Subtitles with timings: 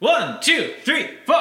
[0.00, 1.36] One, two, three, four.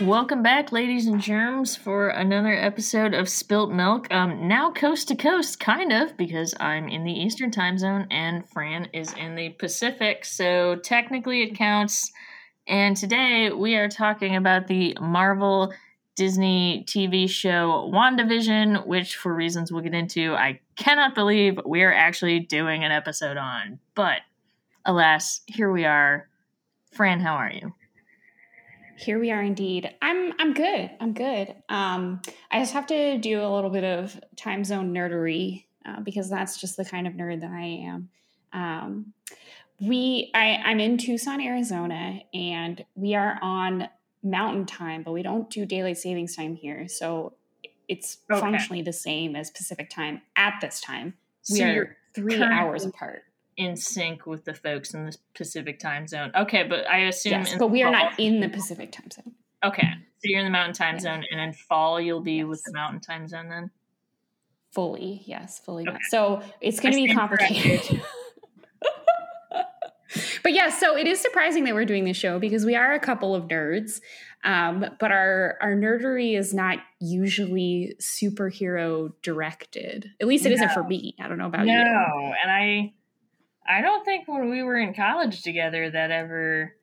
[0.00, 4.06] Welcome back, ladies and germs, for another episode of Spilt Milk.
[4.12, 8.48] Um, now coast to coast, kind of, because I'm in the Eastern time zone and
[8.48, 12.12] Fran is in the Pacific, so technically it counts.
[12.68, 15.72] And today we are talking about the Marvel
[16.14, 21.92] Disney TV show WandaVision, which, for reasons we'll get into, I cannot believe we are
[21.92, 23.78] actually doing an episode on.
[23.94, 24.20] But
[24.84, 26.28] alas, here we are.
[26.92, 27.72] Fran, how are you?
[28.98, 29.92] Here we are indeed.
[30.02, 30.90] I'm I'm good.
[31.00, 31.54] I'm good.
[31.68, 36.30] Um, I just have to do a little bit of time zone nerdery uh, because
[36.30, 38.10] that's just the kind of nerd that I am.
[38.52, 39.12] Um,
[39.80, 43.88] we I, I'm in Tucson, Arizona, and we are on
[44.22, 47.34] Mountain Time, but we don't do daylight savings time here, so
[47.88, 48.40] it's Okay.
[48.40, 51.14] functionally the same as Pacific time at this time.
[51.50, 53.24] We So are you're three hours apart.
[53.56, 56.30] in sync with the folks in the Pacific time zone.
[56.34, 59.34] Okay, but I assume Yes, but we are fall- not in the Pacific time zone.
[59.64, 61.00] Okay, so you're in the Mountain Time Yeah.
[61.00, 63.48] Zone, and in fall you'll be with the Mountain Time Zone.
[63.48, 63.70] Then
[64.72, 65.86] Fully, yes, fully.
[65.86, 65.98] Okay.
[66.08, 68.00] So it's going to be complicated.
[70.42, 73.00] but yeah, so it is surprising that we're doing this show because we are a
[73.00, 74.00] couple of nerds,
[74.44, 80.10] um, but our our nerdery is not usually superhero directed.
[80.20, 81.14] At least it not for me.
[81.20, 81.74] I don't know about you.
[81.74, 82.92] no, and I,
[83.68, 86.74] I don't think when we were in college together that ever.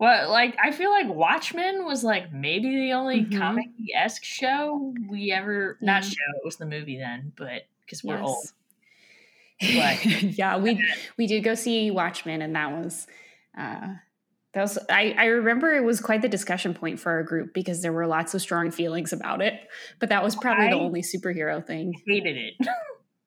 [0.00, 3.36] Well, like I feel like Watchmen was like maybe the only Mhm.
[3.36, 6.10] comic esque show we ever not Yeah.
[6.10, 8.28] show it was the movie then, but because we're Yes.
[8.28, 8.52] old.
[9.60, 10.84] yeah, we
[11.16, 13.06] we did go see Watchmen, and that was
[13.56, 13.94] uh,
[14.54, 17.82] that was I, I remember it was quite the discussion point for our group because
[17.82, 19.54] there were lots of strong feelings about it.
[19.98, 21.94] But that was probably the only superhero thing.
[22.06, 22.54] Hated it,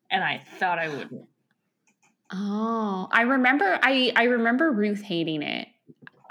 [0.10, 1.28] and I thought I wouldn't.
[2.32, 5.68] Oh, I remember I I remember Ruth hating it.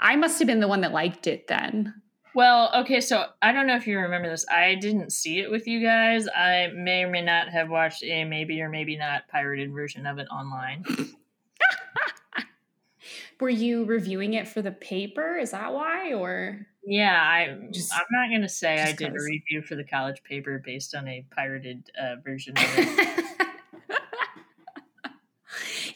[0.01, 1.93] I must have been the one that liked it then.
[2.33, 4.45] Well, okay, so I don't know if you remember this.
[4.49, 6.27] I didn't see it with you guys.
[6.33, 10.17] I may or may not have watched a maybe or maybe not pirated version of
[10.17, 10.85] it online.
[13.39, 15.37] Were you reviewing it for the paper?
[15.37, 19.13] Is that why or Yeah, I Just- I'm not gonna say I just did a
[19.13, 23.25] review for the college paper based on a pirated uh, version of it.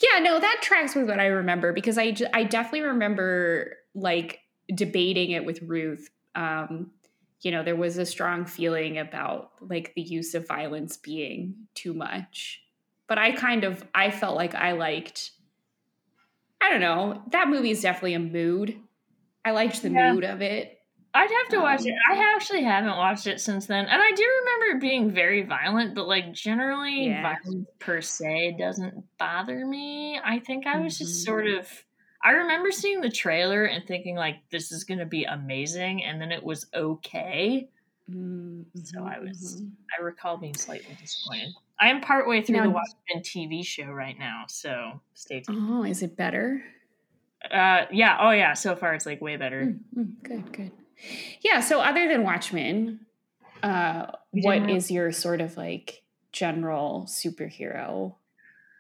[0.02, 4.40] yeah, no, that tracks with what I remember because I I definitely remember like
[4.74, 6.10] debating it with Ruth.
[6.36, 6.92] Um,
[7.42, 11.94] you know, there was a strong feeling about like the use of violence being too
[11.94, 12.62] much.
[13.08, 15.32] But I kind of I felt like I liked
[16.62, 18.80] I don't know, that movie is definitely a mood.
[19.46, 20.14] I liked the Yeah.
[20.14, 20.80] mood of it.
[21.14, 21.96] I'd have to watch Um, it.
[22.12, 25.96] I actually haven't watched it since then, and I do remember it being very violent.
[25.96, 27.22] But like generally, Yeah.
[27.22, 30.20] violence per se doesn't bother me.
[30.24, 31.24] I think I was just Mhm.
[31.24, 31.86] sort of.
[32.24, 36.20] I remember seeing the trailer and thinking like this is going to be amazing, and
[36.22, 37.70] then it was okay.
[38.08, 39.72] So I was- Mhm.
[39.98, 41.54] I recall being slightly disappointed.
[41.80, 45.58] I am partway through the Now- Watchmen TV show right now, so stay tuned.
[45.72, 46.64] Oh, is it better?
[47.50, 48.54] Uh, yeah, oh yeah.
[48.54, 49.66] So far, it's like way better.
[49.66, 50.72] Mm, mm, good, good.
[51.42, 51.60] Yeah.
[51.60, 53.06] So, other than Watchmen,
[53.62, 58.16] uh, what is your sort of like general superhero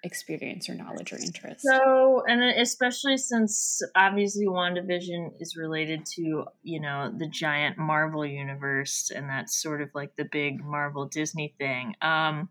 [0.05, 1.61] experience or knowledge or interest?
[1.63, 9.11] So, and especially since obviously WandaVision is related to, you know, the giant Marvel universe,
[9.13, 11.95] and that's sort of like the big Marvel Disney thing.
[12.01, 12.49] Um,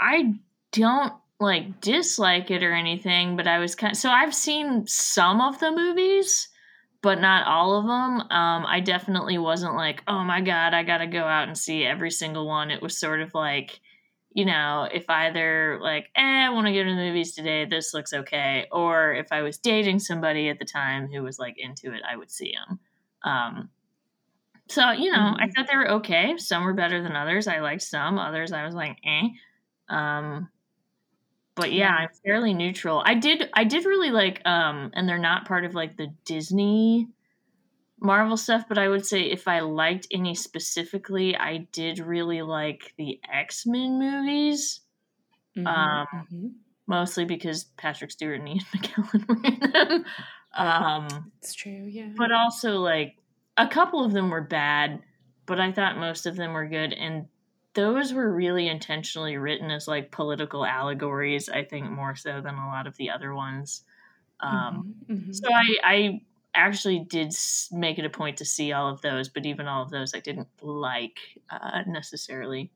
[0.00, 0.34] I
[0.72, 5.58] don't like dislike it or anything, but I was kind so I've seen some of
[5.60, 6.48] the movies,
[7.00, 8.20] but not all of them.
[8.20, 11.84] Um, I definitely wasn't like, oh my god, I got to go out and see
[11.84, 12.70] every single one.
[12.70, 13.80] It was sort of like,
[14.32, 17.94] you know, if either like, eh, I want to go to the movies today, this
[17.94, 21.92] looks okay, or if I was dating somebody at the time who was like into
[21.92, 22.80] it, I would see them.
[23.22, 23.70] Um,
[24.68, 25.56] so you know, I Mhm.
[25.56, 26.36] thought they were okay.
[26.38, 27.48] Some were better than others.
[27.48, 28.18] I liked some.
[28.18, 29.28] Others, I was like, eh.
[29.88, 30.50] Um,
[31.54, 31.98] but yeah, Yeah.
[31.98, 33.02] I'm fairly neutral.
[33.04, 37.08] I did, I did really like, um, and they're not part of like the Disney
[38.00, 42.94] Marvel stuff, but I would say if I liked any specifically, I did really like
[42.96, 44.80] the X Men movies,
[45.56, 46.64] Mhm, um, mhm.
[46.86, 50.04] mostly because Patrick Stewart and Ian McKellen were in them.
[50.54, 51.86] Um, It's true.
[51.86, 52.12] Yeah.
[52.16, 53.16] but also like
[53.56, 55.02] a couple of them were bad,
[55.46, 57.28] but I thought most of them were good, and
[57.74, 61.48] those were really intentionally written as like political allegories.
[61.48, 63.84] I think more so than a lot of the other ones.
[64.40, 65.32] Um, Mhm, mhm.
[65.32, 66.26] so I, I
[66.58, 67.34] actually did
[67.72, 70.20] make it a point to see all of those, but even all of those I
[70.20, 71.18] didn't like
[71.50, 72.70] uh, necessarily.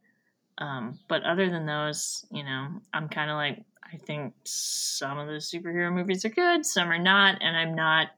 [0.59, 5.27] Um, but other than those, you know, I'm kind of like, I think some of
[5.27, 8.09] the superhero movies are good, some are not, and I'm not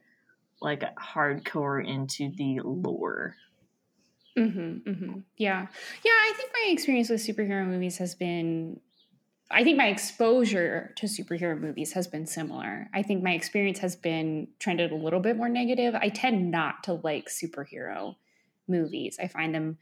[0.61, 3.34] like hardcore into the lore.
[4.37, 5.19] Mm-hmm, mm-hmm.
[5.37, 5.67] Yeah.
[6.05, 8.81] Yeah, I think my experience with superhero movies has been
[9.50, 12.88] I think my exposure to superhero movies has been similar.
[12.94, 15.94] I think my experience has been trended a little bit more negative.
[15.94, 18.17] I tend not to like superhero
[18.67, 19.19] movies.
[19.20, 19.79] I find them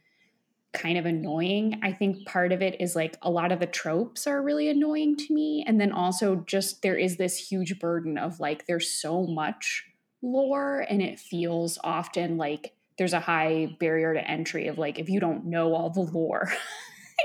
[0.73, 1.79] kind of annoying.
[1.83, 5.15] I think part of it is like a lot of the tropes are really annoying
[5.17, 5.63] to me.
[5.65, 9.85] And then also, just there is this huge burden of like, there's so much
[10.21, 15.09] lore, and it feels often like there's a high barrier to entry of like, if
[15.09, 16.51] you don't know all the lore.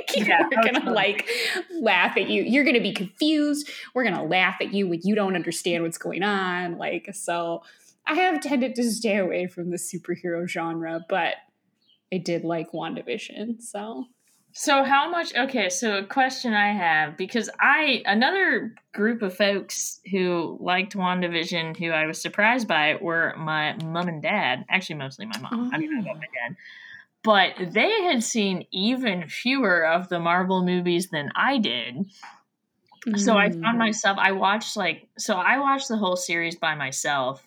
[0.17, 1.29] yeah, we're gonna like
[1.81, 2.43] laugh at you.
[2.43, 3.71] You're gonna be confused.
[3.95, 6.79] We're gonna laugh at you when you don't understand what's going on.
[6.79, 7.63] Like, so
[8.07, 11.35] I have tended to stay away from the superhero genre, but
[12.13, 13.63] I did like WandaVision.
[13.63, 14.07] So
[14.53, 20.01] so how much okay, so a question I have because I another group of folks
[20.11, 24.65] who liked WandaVision who I was surprised by were my mom and dad.
[24.71, 25.53] Actually mostly my mom.
[25.53, 25.71] Oh.
[25.73, 26.49] I mean I love my oh.
[26.49, 26.57] dad.
[27.25, 32.07] But they had seen even fewer of the Marvel movies than I did.
[33.07, 33.19] Mm.
[33.19, 33.79] So I found mm.
[33.79, 37.47] myself I watched like so I watched the whole series by myself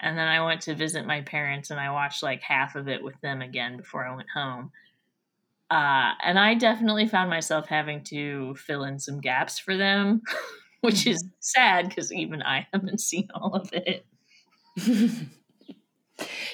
[0.00, 3.02] and then I went to visit my parents and I watched like half of it
[3.02, 4.70] with them again before I went home.
[5.70, 10.22] Uh, and I definitely found myself having to fill in some gaps for them,
[10.82, 14.04] which is sad because even I haven't seen all of it.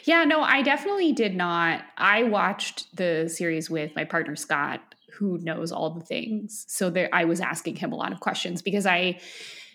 [0.05, 1.83] yeah, no, I definitely did not.
[1.97, 4.81] I watched the series with my partner Scott,
[5.13, 6.65] who knows all the things.
[6.69, 9.21] So there, I was asking him a lot of questions because I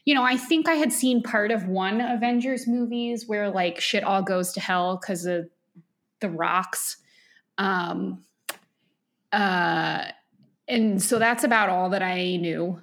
[0.06, 4.04] you know, I think I had seen part of one Avengers movies where like shit
[4.04, 5.50] all goes to hell because of
[6.22, 6.98] the rocks.
[7.58, 8.24] Um,
[9.34, 10.06] uh,
[10.68, 12.82] and so that's about all that I knew.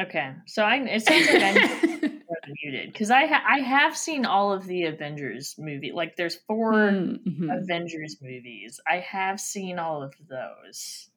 [0.00, 2.17] Okay, so I it sounds like I'm
[2.62, 5.92] muted because I ha- I have seen all of the Avengers movie.
[5.92, 7.50] Like there's 4 mm-hmm.
[7.50, 8.80] Avengers movies.
[8.86, 11.08] I have seen all of those.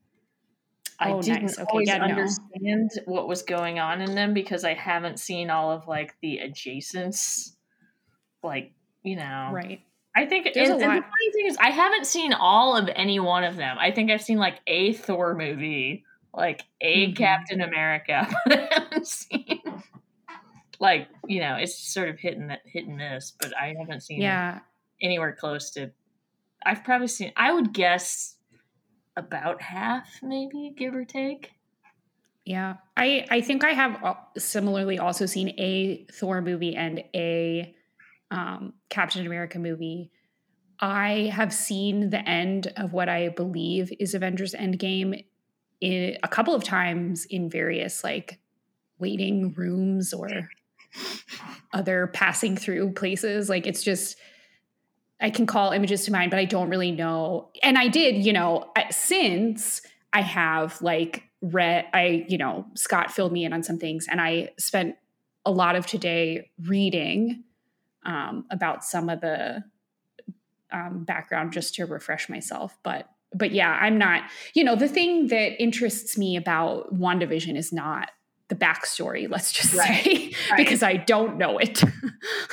[0.99, 1.59] I oh, didn't nice.
[1.59, 3.03] okay, always yeah, understand no.
[3.05, 7.55] what was going on in them because I haven't seen all of like the adjacents,
[8.43, 9.81] like you know, right.
[10.15, 13.43] I think and, and the funny thing is I haven't seen all of any one
[13.43, 13.77] of them.
[13.79, 16.03] I think I've seen like a Thor movie,
[16.33, 17.13] like a mm-hmm.
[17.13, 19.60] Captain America, but I haven't seen
[20.81, 23.31] like you know it's sort of hit and hit and miss.
[23.31, 24.59] But I haven't seen yeah
[25.01, 25.91] anywhere close to.
[26.65, 27.31] I've probably seen.
[27.37, 28.35] I would guess
[29.15, 31.51] about half, maybe give or take.
[32.43, 37.73] Yeah, I I think I have similarly also seen a Thor movie and a
[38.31, 40.11] um, Captain America movie.
[40.79, 45.25] I have seen the end of what I believe is Avengers Endgame
[45.79, 48.39] in, a couple of times in various like
[48.97, 50.49] waiting rooms or
[51.73, 53.49] other passing through places.
[53.49, 54.17] Like it's just
[55.21, 57.49] I can call images to mind, but I don't really know.
[57.61, 59.81] And I did, you know, since
[60.13, 64.19] I have like read, I, you know, Scott filled me in on some things, and
[64.19, 64.95] I spent
[65.45, 67.43] a lot of today reading
[68.03, 69.63] um, about some of the
[70.71, 72.77] um, background just to refresh myself.
[72.83, 74.23] But but yeah, I'm not,
[74.53, 78.11] you know, the thing that interests me about WandaVision is not
[78.51, 80.03] the backstory let's just right.
[80.03, 80.57] say right.
[80.57, 81.81] because i don't know it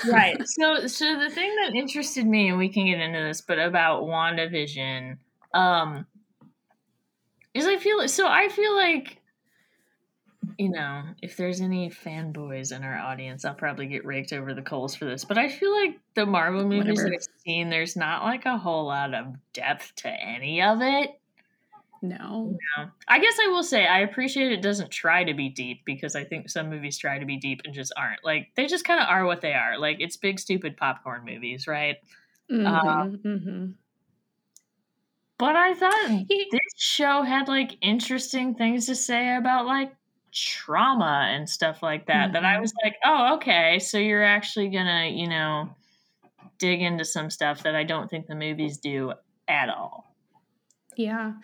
[0.08, 3.58] right so so the thing that interested me and we can get into this but
[3.58, 5.18] about wandavision
[5.54, 6.06] um
[7.52, 9.18] is i feel so i feel like
[10.56, 14.62] you know if there's any fanboys in our audience i'll probably get raked over the
[14.62, 17.10] coals for this but i feel like the marvel movies Whatever.
[17.10, 21.10] that i've seen there's not like a whole lot of depth to any of it
[22.02, 22.56] no.
[22.76, 22.90] No.
[23.06, 26.24] I guess I will say I appreciate it doesn't try to be deep because I
[26.24, 28.24] think some movies try to be deep and just aren't.
[28.24, 29.78] Like they just kind of are what they are.
[29.78, 31.96] Like it's big stupid popcorn movies, right?
[32.50, 33.66] Mm-hmm, um, mm-hmm.
[35.38, 39.92] But I thought this show had like interesting things to say about like
[40.32, 42.26] trauma and stuff like that.
[42.26, 42.32] Mm-hmm.
[42.32, 42.62] That I mm-hmm.
[42.62, 45.70] was like, oh, okay, so you're actually gonna, you know,
[46.58, 49.12] dig into some stuff that I don't think the movies do
[49.46, 50.07] at all.
[50.98, 51.34] Yeah.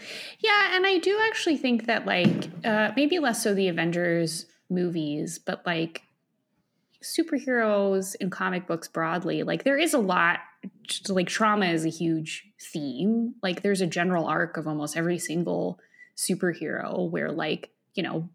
[0.41, 0.77] Yeah.
[0.77, 5.65] And I do actually think that, like, uh, maybe less so the Avengers movies, but
[5.65, 6.03] like
[7.03, 10.41] superheroes and comic books broadly, like, there is a lot,
[10.83, 13.35] just, like, trauma is a huge theme.
[13.45, 15.79] Like, there's a general arc of almost every single
[16.17, 18.29] superhero where, like, you know,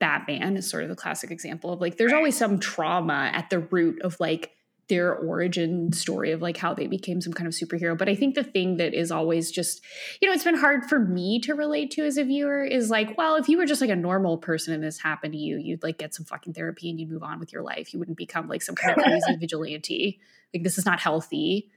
[0.00, 3.60] Batman is sort of the classic example of like, there's always some trauma at the
[3.60, 4.50] root of like
[4.88, 7.96] their origin story of like how they became some kind of superhero.
[7.96, 9.82] But I think the thing that is always just,
[10.20, 13.16] you know, it's been hard for me to relate to as a viewer is like,
[13.16, 15.82] well, if you were just like a normal person and this happened to you, you'd
[15.82, 17.92] like get some fucking therapy and you'd move on with your life.
[17.92, 20.20] You wouldn't become like some kind of crazy vigilante.
[20.52, 21.70] Like this is not healthy.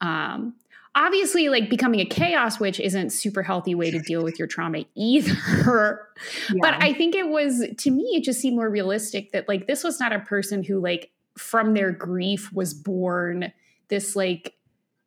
[0.00, 0.54] Um,
[0.94, 4.84] obviously like becoming a chaos witch isn't super healthy way to deal with your trauma
[4.94, 5.34] either
[6.52, 6.60] yeah.
[6.60, 9.82] but i think it was to me it just seemed more realistic that like this
[9.82, 13.52] was not a person who like from their grief was born
[13.88, 14.54] this like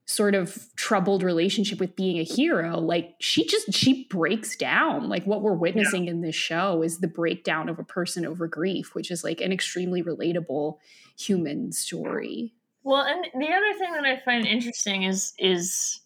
[0.05, 2.79] sort of troubled relationship with being a hero.
[2.79, 5.10] Like she just she breaks down.
[5.10, 6.12] Like what we're witnessing yeah.
[6.12, 9.51] in this show is the breakdown of a person over grief which is like an
[9.51, 10.77] extremely relatable
[11.17, 12.53] human story.
[12.84, 16.00] Well and the other thing that i find interesting is is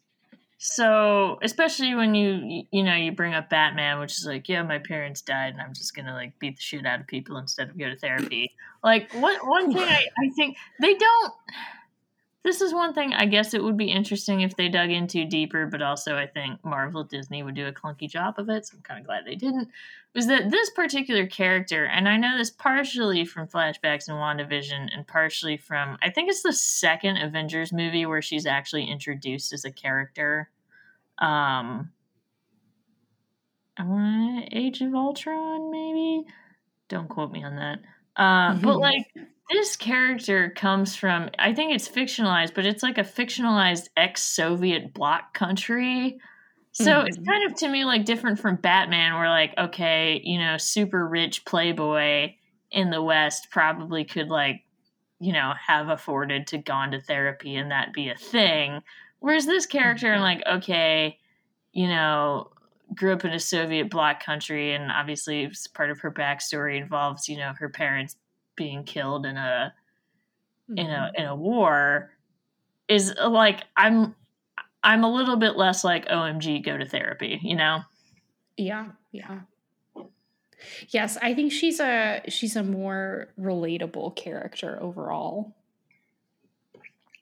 [0.64, 4.78] so especially when you you know you bring up batman which is like yeah my
[4.78, 7.78] parents died and i'm just gonna like beat the shit out of people instead of
[7.80, 8.52] go to therapy.
[8.84, 11.34] Like what one thing I, I think they don't
[12.44, 15.66] this is one thing i guess it would be interesting if they dug into deeper
[15.66, 18.84] but also i think marvel disney would do a clunky job of it so i'm
[18.84, 19.68] kind of glad they didn't
[20.14, 25.08] was that this particular character and i know this partially from flashbacks and wandavision and
[25.08, 29.72] partially from i think it's the second avengers movie where she's actually introduced as a
[29.72, 30.50] character
[31.20, 31.92] um
[33.78, 36.26] I want Age of Ultron, maybe.
[36.90, 37.80] Don't quote me on that.
[38.16, 39.08] Uh, but like
[39.52, 45.34] this character comes from, I think it's fictionalized, but it's like a fictionalized ex-Soviet bloc
[45.34, 46.20] country.
[46.72, 47.08] So mm-hmm.
[47.08, 51.06] it's kind of to me like different from Batman, where like okay, you know, super
[51.08, 52.34] rich playboy
[52.72, 54.62] in the West probably could like,
[55.20, 58.82] you know, have afforded to gone to therapy and that be a thing.
[59.20, 60.16] Whereas this character, mm-hmm.
[60.16, 61.20] I'm like, okay,
[61.74, 62.52] you know,
[62.96, 67.38] grew up in a Soviet bloc country, and obviously part of her backstory involves, you
[67.38, 68.16] know, her parents
[68.62, 69.74] being killed in a
[70.70, 70.78] mm-hmm.
[70.78, 71.22] in a mm-hmm.
[71.22, 72.12] in a war.
[72.88, 74.16] Is like I'm
[74.84, 77.80] I'm a little bit less like OMG, go to therapy, you know?
[78.58, 79.42] Yeah, yeah.
[80.90, 85.56] Yes, I think she's a she's a more relatable character overall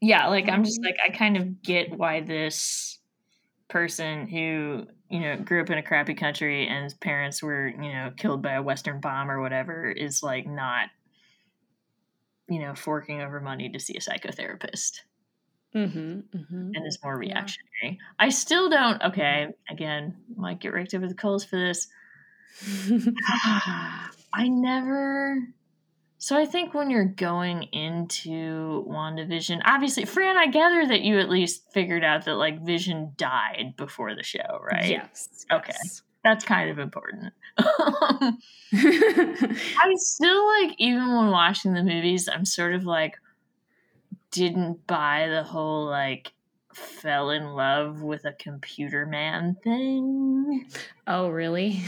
[0.02, 3.00] yeah like i'm just like i kind of get why this
[3.68, 7.92] person who you know grew up in a crappy country and his parents were you
[7.92, 10.90] know killed by a western bomb or whatever is like not
[12.50, 15.02] you know forking over money to see a psychotherapist
[15.76, 16.72] mm-hmm, mm-hmm.
[16.74, 17.94] and is more reactionary yeah.
[18.20, 21.88] i still don't okay again might get raked over the coals for this
[24.34, 25.40] i never
[26.22, 31.30] so I think when you're going into WandaVision, obviously, Fran, I gather that you at
[31.30, 34.90] least figured out that like Vision died before the show, right?
[34.90, 35.46] Yes.
[35.50, 35.72] Okay.
[35.82, 36.02] Yes.
[36.24, 37.34] That's kind of important.
[37.58, 38.34] I
[39.96, 43.16] still like, even when watching the movies, I'm sort of like,
[44.32, 46.34] didn't buy the whole like
[46.74, 50.68] fell in love with a computer man thing.
[51.08, 51.82] Oh, really?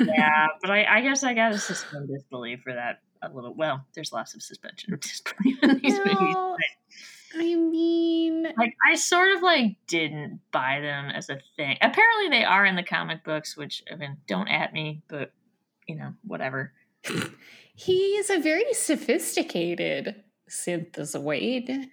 [0.00, 3.54] yeah, but I, I guess I gotta suspend disbelief for that a little.
[3.54, 6.34] Well, there's lots of suspension of disbelief in these no, movies.
[6.34, 6.83] But,
[7.36, 11.76] I mean, like I sort of like didn't buy them as a thing.
[11.80, 15.32] Apparently, they are in the comic books, which I mean, don't at me, but
[15.86, 16.72] you know, whatever.
[17.74, 21.88] he is a very sophisticated synthezoid.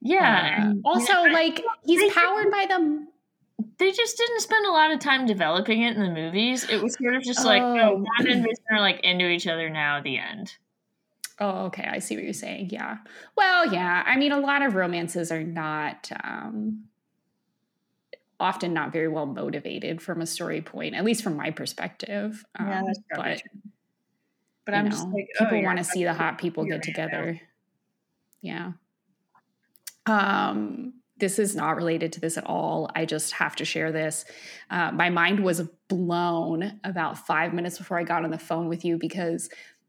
[0.00, 0.68] Yeah.
[0.70, 3.06] Um, also, like he's powered by the
[3.78, 6.68] they just didn't spend a lot of time developing it in the movies.
[6.68, 9.46] It was sort of just like, oh, oh Wanda and Vision are like into each
[9.46, 10.00] other now.
[10.00, 10.56] The end.
[11.40, 11.88] Oh, okay.
[11.88, 12.70] I see what you're saying.
[12.70, 12.98] Yeah.
[13.36, 14.02] Well, yeah.
[14.04, 16.84] I mean, a lot of romances are not um,
[18.40, 22.44] often not very well motivated from a story point, at least from my perspective.
[22.58, 23.60] Um, yeah, that's but, true.
[24.64, 27.40] But I'm know, just like, oh, people want to see the hot people get together.
[28.42, 28.72] Yeah.
[30.06, 32.90] Um, this is not related to this at all.
[32.94, 34.24] I just have to share this.
[34.70, 38.84] Uh, my mind was blown about five minutes before I got on the phone with
[38.84, 39.48] you because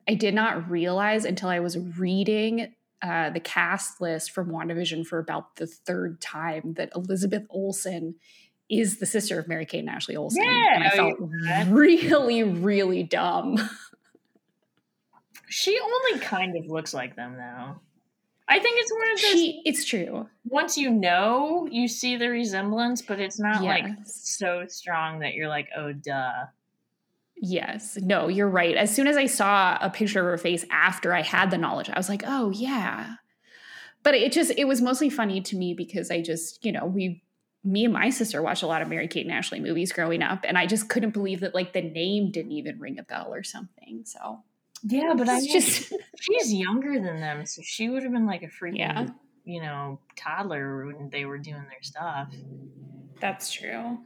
[0.10, 2.74] I did not realize until I was reading
[3.04, 8.16] uh, the cast list from WandaVision for about the third time that Elizabeth Olsen
[8.72, 10.42] is the sister of Mary Kate and Ashley Olsen.
[10.42, 11.18] Yeah, and I felt
[11.70, 13.58] really, really dumb.
[15.52, 17.80] She only kind of looks like them, though.
[18.48, 19.32] I think it's one of those.
[19.32, 20.30] She, it's true.
[20.46, 23.64] Once you know, you see the resemblance, but it's not yes.
[23.64, 26.46] like so strong that you're like, oh, duh.
[27.42, 27.98] Yes.
[28.02, 28.76] No, you're right.
[28.76, 31.90] As soon as I saw a picture of her face after I had the knowledge,
[31.90, 33.16] I was like, oh, yeah.
[34.04, 37.24] But it just, it was mostly funny to me because I just, you know, we,
[37.64, 40.46] me and my sister watched a lot of Mary Kate and Ashley movies growing up,
[40.48, 43.44] and I just couldn't believe that like the name didn't even ring a bell or
[43.44, 44.04] something.
[44.06, 44.44] So
[44.84, 45.92] Yeah, but I mean, just
[46.22, 49.08] she's younger than them, so she would have been like a freaking, Yeah.
[49.44, 52.34] you know, toddler when they were doing their stuff.
[53.20, 53.98] that's true.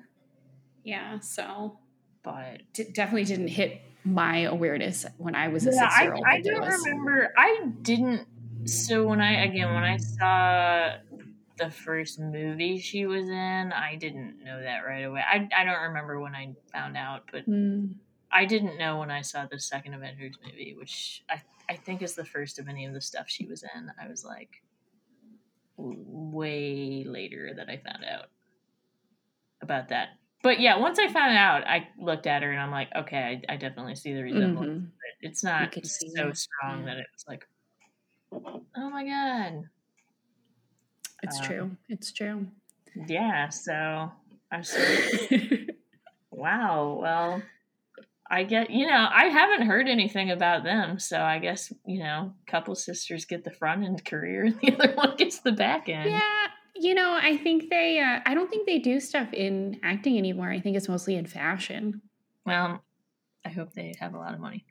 [0.84, 1.78] Yeah, so
[2.24, 6.26] But d- definitely didn't hit my awareness when I was a yeah, six year old.
[6.26, 7.34] I don't remember.
[7.38, 8.28] I didn't.
[8.66, 10.94] So when I again when I saw
[11.58, 15.22] the first movie she was in, I didn't know that right away.
[15.22, 18.00] I I don't remember when I found out, but Mm,
[18.32, 22.16] I didn't know when I saw the second Avengers movie, which I I think is
[22.16, 23.92] the first of any of the stuff she was in.
[24.02, 24.64] I was like
[25.78, 28.30] way later that I found out
[29.62, 30.10] about that.
[30.44, 33.54] But yeah, once I found out, I looked at her and I'm like, okay, I,
[33.54, 34.84] I definitely see the resemblance.
[34.84, 34.88] mhm.
[35.22, 36.86] It's not so it, strong yeah.
[36.86, 37.48] that it was like,
[38.76, 39.64] oh my god,
[41.24, 41.72] It's Um, true.
[41.90, 42.48] It's true.
[43.08, 43.50] yeah.
[43.50, 44.12] So
[44.52, 44.76] I was
[46.32, 47.00] Wow.
[47.02, 47.42] Well,
[48.30, 50.98] I get, you know, I haven't heard anything about them.
[51.00, 54.94] So I guess, you know, couple sisters get the front end career and the other
[54.96, 56.10] one gets the back end.
[56.10, 58.00] yeah, you know, I think they.
[58.00, 60.50] Uh, I don't think they do stuff in acting anymore.
[60.50, 62.02] I think it's mostly in fashion.
[62.46, 62.84] Well,
[63.46, 64.66] I hope they have a lot of money.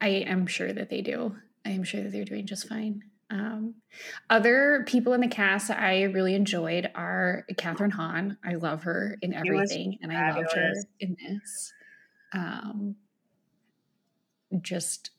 [0.00, 1.36] I am sure that they do.
[1.64, 3.02] I am sure that they're doing just fine.
[3.28, 3.74] Um,
[4.30, 8.38] other people in the cast that I really enjoyed are Kathryn Hahn.
[8.44, 11.72] I love her in everything, and I loved her in this.
[12.32, 12.96] Um,
[14.62, 15.10] just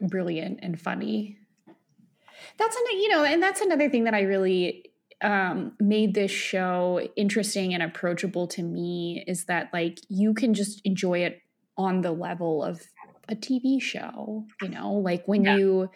[0.00, 1.38] brilliant and funny.
[2.58, 4.90] That's an, you know, and that's another thing that I really
[5.22, 10.80] um, made this show interesting and approachable to me is that like you can just
[10.84, 11.40] enjoy it
[11.76, 12.80] on the level of
[13.28, 14.46] a TV show.
[14.60, 15.56] You know, like when Yeah.
[15.56, 15.90] you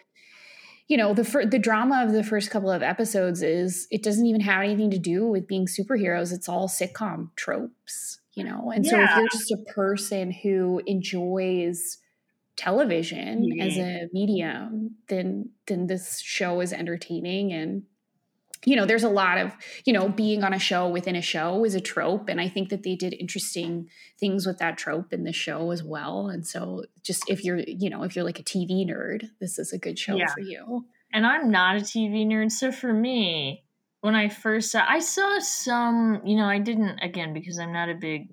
[0.87, 4.25] you know the fir- the drama of the first couple of episodes is it doesn't
[4.25, 8.85] even have anything to do with being superheroes it's all sitcom tropes you know and
[8.85, 11.97] so if you're just a person who enjoys
[12.57, 17.51] television as a medium then then this show is entertaining.
[17.53, 17.83] And
[18.65, 19.53] you know there's a lot of
[19.85, 22.29] you know being on a show within a show is a trope.
[22.29, 23.89] And i think that they did interesting
[24.19, 26.27] things with that trope in the show as well.
[26.29, 29.73] And so just if you're you know if you're like a tv nerd this is
[29.73, 30.27] a good show Yeah.
[30.33, 30.85] for you.
[31.13, 32.51] And I'm not a TV nerd.
[32.51, 33.65] So for me,
[33.99, 37.89] when I first saw, I saw some, you know, I didn't, again, because I'm not
[37.89, 38.29] a big,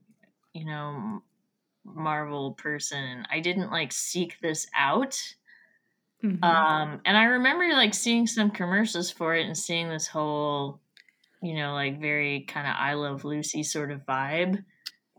[0.54, 1.20] you know,
[1.94, 5.20] Marvel person, I didn't like seek this out.
[6.22, 6.38] Mhm.
[6.42, 10.80] Um, and I remember like seeing some commercials for it and seeing this whole,
[11.42, 14.64] you know, like very kind of I Love Lucy sort of vibe.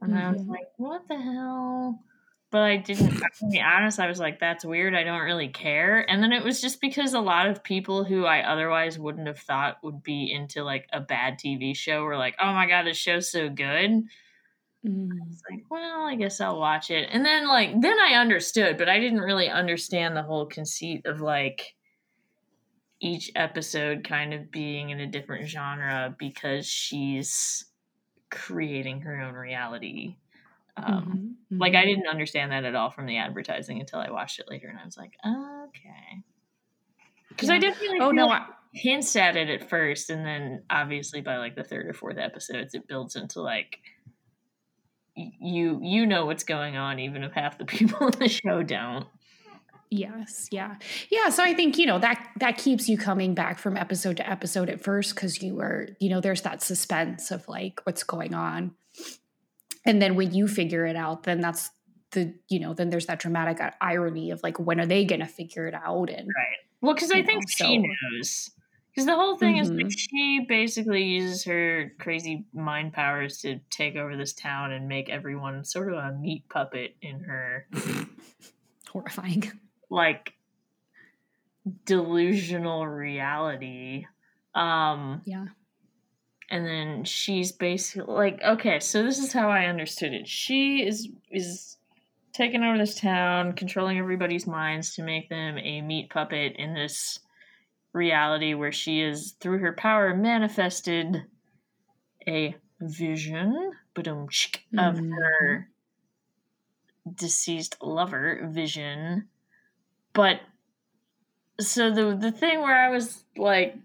[0.01, 0.49] And I was Mhm.
[0.49, 2.03] like, what the hell?
[2.51, 4.95] But I didn't, to be honest, I was like, that's weird.
[4.95, 6.10] I don't really care.
[6.10, 9.39] And then it was just because a lot of people who I otherwise wouldn't have
[9.39, 12.97] thought would be into like a bad TV show were like, oh my God, this
[12.97, 14.03] show's so good.
[14.85, 15.29] Mm.
[15.31, 17.09] It's like, well, I guess I'll watch it.
[17.11, 21.21] And then like then I understood, but I didn't really understand the whole conceit of
[21.21, 21.75] like
[23.01, 27.65] each episode kind of being in a different genre because she's
[28.31, 30.17] creating her own reality.
[30.77, 31.37] Um, Mhm.
[31.59, 31.85] Like I Mhm.
[31.85, 34.85] didn't understand that at all from the advertising until I watched it later, and I
[34.85, 36.23] was like, okay,
[37.29, 37.59] because I Yeah.
[37.59, 41.37] definitely oh feel no like I, hints at it at first, and then obviously by
[41.37, 43.79] like the third or fourth episodes, it builds into like
[45.39, 49.05] you you know what's going on, even if half the people in the show don't.
[49.91, 50.75] yes yeah
[51.10, 54.29] yeah so i think you know that that keeps you coming back from episode to
[54.29, 58.36] episode at first because you are you know there's that suspense of like what's going
[58.36, 58.71] on
[59.88, 61.71] and then when you figure it out then that's
[62.12, 65.27] the you know then there's that dramatic uh, irony of like when are they gonna
[65.27, 67.84] figure it out and right Well, because I think know, she so-
[68.15, 68.49] knows.
[68.99, 69.97] Because the whole thing is like Mhm.
[69.97, 75.63] she basically uses her crazy mind powers to take over this town and make everyone
[75.63, 77.65] sort of a meat puppet in her
[78.89, 79.49] horrifying
[79.89, 80.33] like
[81.85, 84.05] delusional reality.
[84.53, 85.45] Um yeah
[86.49, 90.27] and then she's basically like okay, so this is how I understood it.
[90.27, 91.77] She is is
[92.33, 97.19] taking over this town, controlling everybody's minds to make them a meat puppet in this
[97.93, 101.25] reality where she is through her power manifested
[102.28, 103.71] a vision
[104.78, 105.12] of Mhm.
[105.12, 105.69] her
[107.15, 109.28] deceased lover vision
[110.13, 110.41] but
[111.60, 113.75] so the the thing where i was like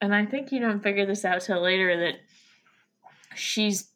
[0.00, 2.16] and i think you don't figure this out till later that
[3.34, 3.90] she's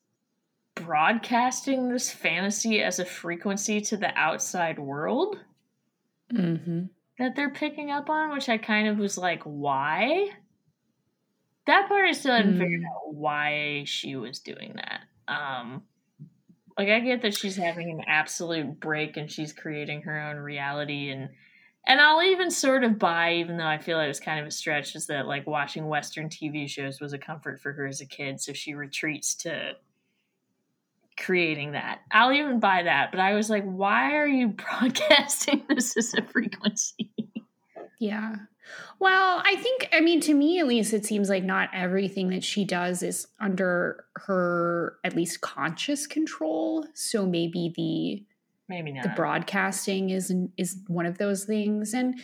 [0.77, 5.39] broadcasting this fantasy as a frequency to the outside world
[6.33, 6.85] mm-hmm.
[7.21, 10.29] That they're picking up on which i kind of was like why
[11.67, 12.87] that part i still hadn't figured Mm.
[12.87, 15.03] out why she was doing that
[15.33, 15.83] um
[16.79, 21.11] Like I get that she's having an absolute break and she's creating her own reality
[21.11, 21.29] and
[21.87, 24.47] and I'll even sort of buy, even though I feel like it was kind of
[24.47, 28.03] a stretch, is that like watching Western TV shows was a comfort for her as
[28.03, 29.73] a kid, so she retreats to
[31.19, 32.01] creating that.
[32.13, 34.49] I'll even buy that, but I was like, why are you
[34.81, 37.10] broadcasting this as a frequency?
[38.01, 38.35] Yeah.
[38.99, 42.43] Well, I think, I mean, to me at least, it seems like not everything that
[42.43, 46.87] she does is under her at least conscious control.
[46.95, 48.27] So maybe the
[48.69, 49.03] Maybe not.
[49.03, 52.21] the broadcasting is is one of those things, and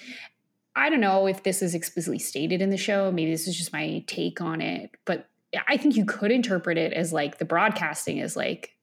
[0.76, 3.10] I don't know if this is explicitly stated in the show.
[3.10, 5.28] Maybe this is just my take on it, but
[5.66, 8.76] I think you could interpret it as like the broadcasting is like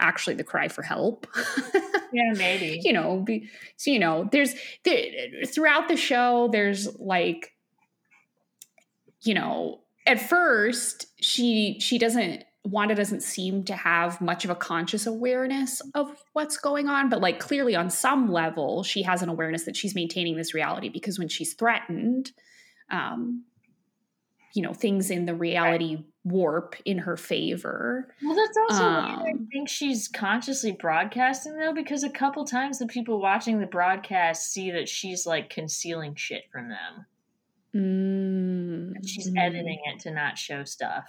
[0.00, 1.26] actually the cry for help.
[2.12, 2.80] yeah, maybe.
[2.82, 5.06] you know, be, so you know, there's there,
[5.46, 7.52] throughout the show, there's like,
[9.22, 14.54] you know, at first she she doesn't Wanda doesn't seem to have much of a
[14.56, 19.28] conscious awareness of what's going on, but like clearly on some level, she has an
[19.28, 22.32] awareness that she's maintaining this reality because when she's threatened,
[22.90, 23.44] um,
[24.56, 26.04] you know, things in the reality right.
[26.24, 28.08] warp in her favor.
[28.24, 32.78] Well, that's also um, why I think she's consciously broadcasting though, because a couple times
[32.78, 38.94] the people watching the broadcast see that she's like concealing shit from them.
[38.94, 39.38] Mm, she's mm.
[39.38, 41.04] editing it to not show stuff.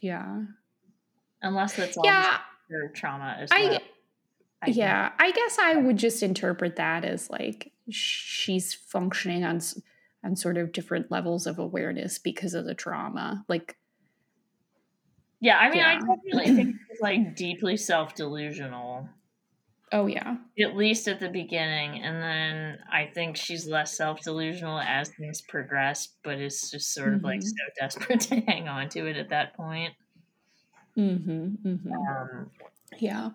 [0.00, 0.44] Yeah.
[1.42, 2.38] Unless that's all yeah,
[2.70, 3.78] her trauma as I, well.
[4.62, 5.20] I yeah, think.
[5.20, 9.60] I guess I would just interpret that as like she's functioning on
[10.24, 13.44] on sort of different levels of awareness because of the trauma.
[13.48, 13.76] Like
[15.40, 15.88] Yeah, I mean yeah.
[15.88, 19.08] I definitely think she's like deeply self-delusional.
[19.92, 20.36] Oh yeah.
[20.58, 22.02] At least at the beginning.
[22.02, 27.08] And then I think she's less self delusional as things progress, but it's just sort
[27.08, 27.26] of mm-hmm.
[27.26, 29.92] like so desperate to hang on to it at that point.
[30.96, 31.68] Mm-hmm.
[31.68, 31.92] mm-hmm.
[31.92, 32.50] Um,
[32.98, 33.30] yeah.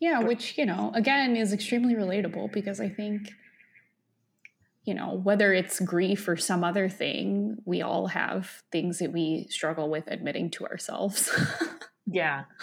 [0.00, 3.30] Yeah, which, you know, again is extremely relatable because I think,
[4.84, 9.46] you know, whether it's grief or some other thing, we all have things that we
[9.48, 11.30] struggle with admitting to ourselves.
[12.06, 12.44] yeah.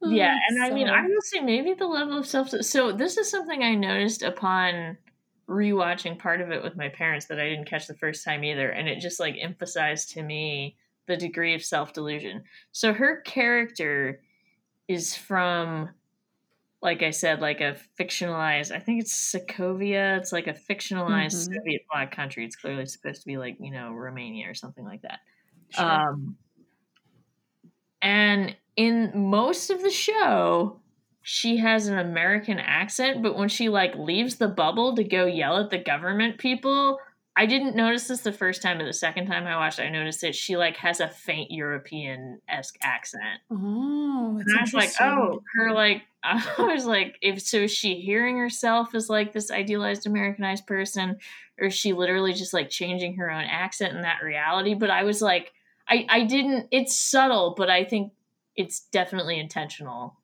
[0.00, 2.50] Yeah, ah, and I mean, I will say maybe the level of self.
[2.50, 4.96] So this is something I noticed upon
[5.48, 8.70] rewatching part of it with my parents that I didn't catch the first time either,
[8.70, 10.76] and it just like emphasized to me
[11.08, 12.44] the degree of self delusion.
[12.70, 14.20] So her character
[14.86, 15.90] is from,
[16.80, 18.74] like I said, like a fictionalized.
[18.74, 20.18] I think it's Sokovia.
[20.18, 21.54] It's like a fictionalized mm-hmm.
[21.54, 22.44] Soviet bloc country.
[22.44, 25.18] It's clearly supposed to be like you know Romania or something like that.
[25.70, 25.84] Sure.
[25.84, 26.36] Um,
[28.00, 30.80] and in most of the show,
[31.22, 35.58] she has an American accent, but when she like leaves the bubble to go yell
[35.58, 36.98] at the government people,
[37.36, 39.90] I didn't notice this the first time, but the second time I watched, it, I
[39.90, 43.40] noticed that she like has a faint European esque accent.
[43.50, 46.02] Oh, and I was like, oh, her like.
[46.24, 51.18] I was like, if so, is she hearing herself as like this idealized Americanized person,
[51.58, 54.74] or is she literally just like changing her own accent in that reality?
[54.74, 55.52] But I was like,
[55.88, 56.68] I I didn't.
[56.70, 58.12] It's subtle, but I think
[58.56, 60.16] it's definitely intentional.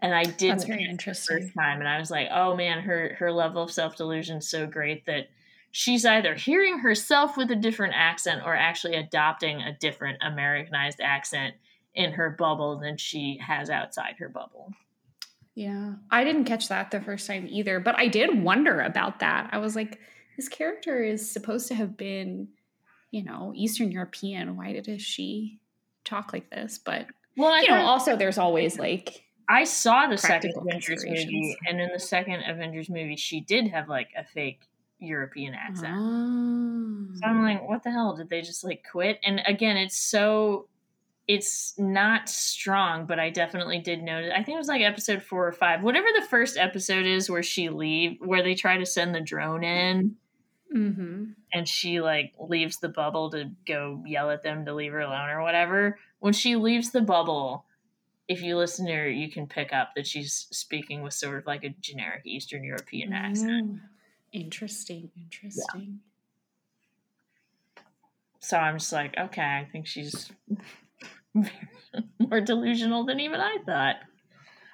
[0.00, 1.38] And I did That's very interesting.
[1.38, 4.48] first time, and I was like, oh man, her her level of self delusion is
[4.48, 5.28] so great that
[5.72, 11.54] she's either hearing herself with a different accent or actually adopting a different Americanized accent
[11.94, 14.72] in her bubble than she has outside her bubble.
[15.54, 19.50] Yeah, I didn't catch that the first time either, but I did wonder about that.
[19.52, 19.98] I was like,
[20.36, 22.48] this character is supposed to have been,
[23.10, 24.56] you know, Eastern European.
[24.56, 25.60] Why did she
[26.04, 26.78] talk like this?
[26.78, 31.56] But well, I you know, also there's always like I saw the second Avengers movie,
[31.68, 34.62] and in the second Avengers movie, she did have like a fake
[34.98, 35.94] European accent.
[35.98, 37.06] Oh.
[37.14, 38.16] So I'm like, what the hell?
[38.16, 39.18] Did they just like quit?
[39.22, 40.68] And again, it's so
[41.28, 44.32] it's not strong, but I definitely did notice.
[44.34, 47.42] I think it was like episode four or five, whatever the first episode is, where
[47.42, 50.16] she leave, where they try to send the drone in,
[50.74, 51.24] mm-hmm.
[51.52, 55.30] and she like leaves the bubble to go yell at them to leave her alone
[55.30, 57.64] or whatever when she leaves the bubble,
[58.28, 61.46] if you listen to her, you can pick up that she's speaking with sort of
[61.48, 63.16] like a generic Eastern European mm.
[63.16, 63.80] accent.
[64.32, 65.10] Interesting.
[65.16, 65.98] Interesting.
[67.76, 67.82] Yeah.
[68.38, 70.30] So I'm just like, okay, I think she's
[72.18, 73.96] more delusional than even I thought.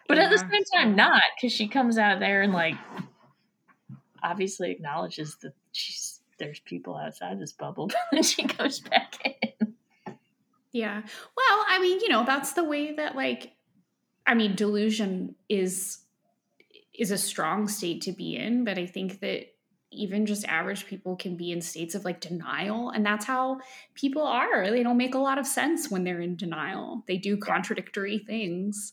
[0.06, 0.24] But yeah.
[0.24, 2.76] at the same time, not because she comes out there and like
[4.22, 9.74] obviously acknowledges that she's there's people outside this bubble, but then she goes back in.
[10.72, 11.02] Yeah.
[11.36, 13.52] Well, I mean, you know, that's the way that like
[14.26, 15.98] I mean, delusion is
[16.98, 19.46] is a strong state to be in, but I think that
[19.90, 23.58] even just average people can be in states of like denial and that's how
[23.94, 24.70] people are.
[24.70, 27.04] They don't make a lot of sense when they're in denial.
[27.08, 28.92] They do contradictory things.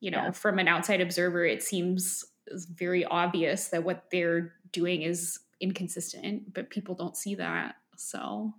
[0.00, 0.30] You know Yeah.
[0.30, 6.70] from an outside observer it seems very obvious that what they're doing is inconsistent but
[6.70, 8.54] people don't see that so.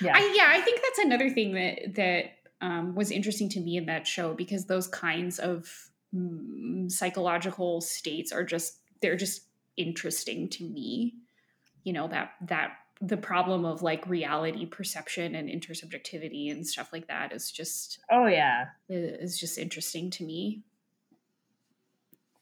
[0.00, 0.12] Yeah.
[0.14, 2.24] I, yeah i think that's another thing that that
[2.60, 8.32] um, was interesting to me in that show because those kinds of mm, psychological states
[8.32, 9.42] are just they're just
[9.76, 11.14] interesting to me.
[11.84, 17.08] You know that that the problem of like reality perception and intersubjectivity and stuff like
[17.08, 18.66] that is just oh yeah.
[18.88, 20.62] is just interesting to me.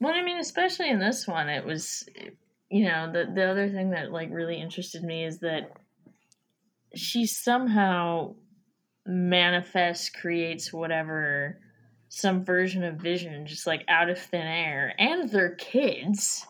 [0.01, 2.07] Well, I mean, especially in this one, it was,
[2.71, 5.73] you know, the the other thing that like really interested me is that
[6.95, 8.35] she somehow
[9.07, 11.59] manifests, creates whatever,
[12.09, 16.47] some version of vision just like out of thin air, and their kids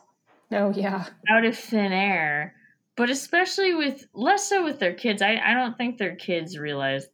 [0.53, 2.55] oh yeah out of thin air.
[2.97, 7.09] But especially with less so with their kids, I, I don't think their kids realize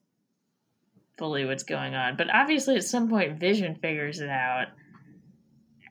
[1.16, 2.16] fully what's going on.
[2.16, 4.66] But obviously, at some point, Vision figures it out,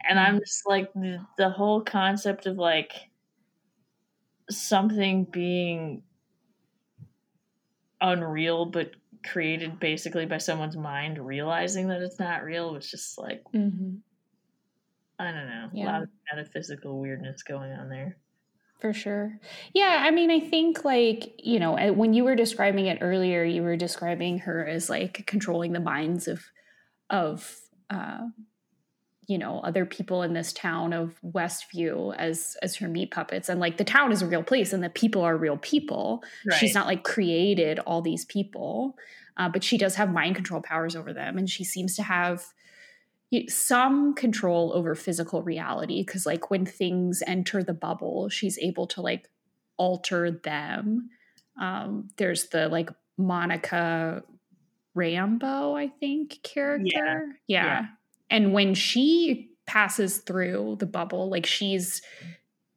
[0.08, 2.92] and I'm just like the, the whole concept of like
[4.50, 6.04] something being
[8.02, 8.92] unreal but
[9.26, 13.96] created basically by someone's mind realizing that it's not real was just like mm-hmm.
[15.20, 15.86] I don't know, a Yeah.
[15.86, 18.18] lot of metaphysical weirdness going on there.
[18.80, 19.38] For sure.
[19.74, 23.62] Yeah, I mean, I think like, you know, when you were describing it earlier, you
[23.62, 26.46] were describing her as like controlling the minds of
[27.10, 28.28] of uh
[29.28, 33.60] you know, other people in this town of Westview as as her meat puppets and
[33.60, 36.24] like the town is a real place and the people are real people.
[36.58, 38.96] She's not like created all these people,
[39.38, 42.44] uh, but she does have mind control powers over them and she seems to have
[43.48, 49.02] some control over physical reality because like when things enter the bubble she's able to
[49.02, 49.30] like
[49.78, 51.10] alter them.
[51.60, 54.24] Um there's the like Monica
[54.98, 57.38] Rambeau i think character.
[57.48, 57.86] Yeah, Yeah.
[58.30, 62.02] and when she passes through the bubble like she's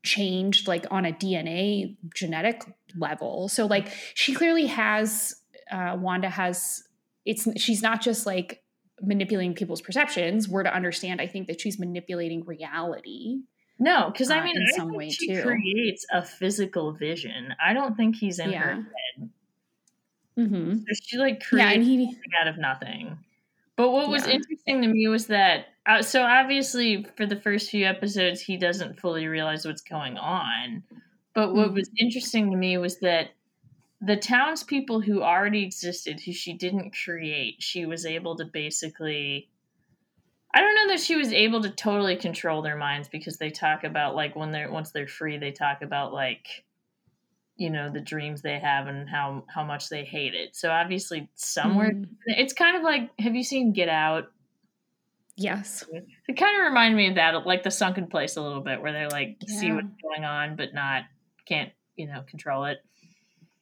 [0.05, 2.63] changed like on a dna genetic
[2.97, 3.49] level.
[3.49, 5.35] So like she clearly has
[5.71, 6.83] uh wanda has
[7.25, 8.62] it's she's not just like
[9.03, 13.39] manipulating people's perceptions we're to understand i think that she's manipulating reality
[13.79, 15.43] No, because I uh, mean, in I some way, she too.
[15.43, 17.55] creates a physical vision.
[17.65, 19.31] I don't think he's in her head.
[20.39, 20.75] mm-hmm.
[20.79, 23.19] So she like yeah creates and he out of nothing.
[23.77, 24.35] But what was Yeah.
[24.35, 29.01] interesting to me was that uh, so obviously for the first few episodes he doesn't
[29.01, 30.85] fully realize what's going on.
[31.35, 31.75] But what Mhm.
[31.75, 33.31] was interesting to me was that
[34.05, 39.49] the townspeople who already existed, who she didn't create, she was able to basically.
[40.55, 43.85] I don't know that she was able to totally control their minds because they talk
[43.85, 46.65] about like when they're once they're free, they talk about like,
[47.57, 50.55] you know, the dreams they have and how how much they hate it.
[50.57, 52.09] So obviously somewhere Mhm.
[52.27, 54.31] it's kind of like have you seen Get Out?
[55.37, 55.85] yes
[56.29, 58.93] It kind of reminded me of that, like the sunken place a little bit, where
[58.93, 61.05] they're like see what's going on but not
[61.47, 62.79] can't you know control it.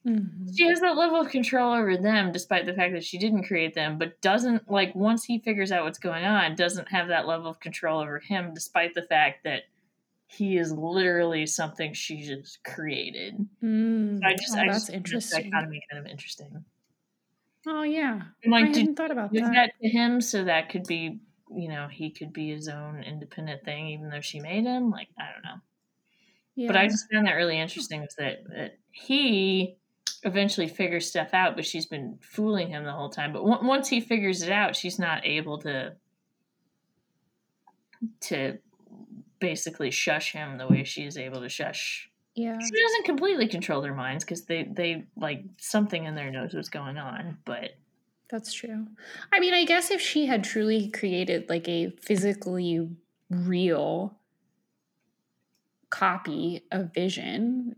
[0.05, 0.57] Mhm.
[0.57, 3.75] She has that level of control over them, despite the fact that she didn't create
[3.75, 7.49] them, but doesn't like once he figures out what's going on, doesn't have that level
[7.51, 9.63] of control over him, despite the fact that
[10.27, 13.45] he is literally something she just created.
[13.61, 14.23] Mm.
[14.23, 16.65] I just, oh, I that's just this interesting dichotomy kind of interesting.
[17.67, 20.69] oh yeah And i like, did, hadn't thought about that, that to him so that
[20.69, 21.19] could be
[21.53, 25.09] you know he could be his own independent thing even though she made him like
[25.19, 25.61] i don't know
[26.55, 26.67] yeah.
[26.67, 29.77] but i just found that really interesting was that, that he
[30.23, 33.33] eventually figures stuff out but she's been fooling him the whole time.
[33.33, 35.93] But on- once he figures it out she's not able to
[38.21, 38.57] to
[39.39, 42.09] basically shush him the way she is able to shush.
[42.35, 42.57] Yeah.
[42.59, 46.69] She doesn't completely control their minds because they they like something in there knows what's
[46.69, 47.71] going on but
[48.29, 48.87] That's true.
[49.33, 52.87] I mean, I guess if she had truly created like a physically
[53.29, 54.17] real
[55.89, 57.75] copy of Vision,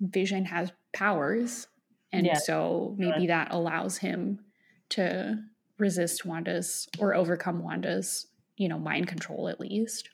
[0.00, 1.68] Vision has powers.
[2.12, 2.34] And Yeah.
[2.34, 4.44] so maybe that allows him
[4.90, 5.42] to
[5.78, 10.08] resist Wanda's or overcome Wanda's, you know, mind control at least.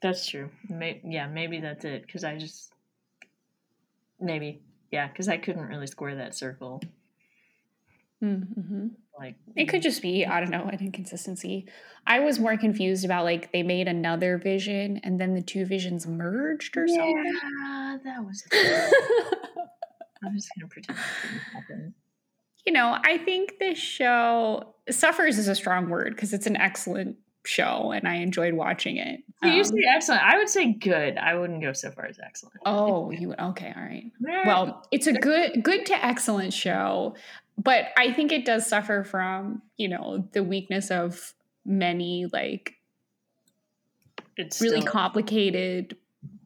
[0.00, 0.50] That's true.
[0.68, 2.02] May- yeah, maybe that's it.
[2.06, 2.72] Because I just
[4.18, 6.80] maybe yeah, because I couldn't really square that circle.
[8.22, 8.86] Mm-hmm.
[9.18, 11.66] Like It could just be, I don't know, an inconsistency.
[12.06, 16.06] I was more confused about like they made another vision and then the two visions
[16.06, 17.32] merged or something.
[17.62, 18.42] yeah, that was.
[20.24, 21.94] I'm just gonna pretend that didn't happen.
[22.66, 27.16] you know, I think this show suffers is a strong word because it's an excellent
[27.44, 29.20] show and I enjoyed watching it.
[29.42, 30.22] So you Um, say excellent.
[30.22, 31.18] I would say good.
[31.18, 32.54] I wouldn't go so far as excellent.
[32.64, 33.72] oh, you okay?
[33.76, 34.12] All right.
[34.46, 37.16] Well, it's a good good to excellent show,
[37.58, 41.34] but I think it does suffer from you know the weakness of
[41.64, 42.74] many like
[44.36, 45.96] it's really still- complicated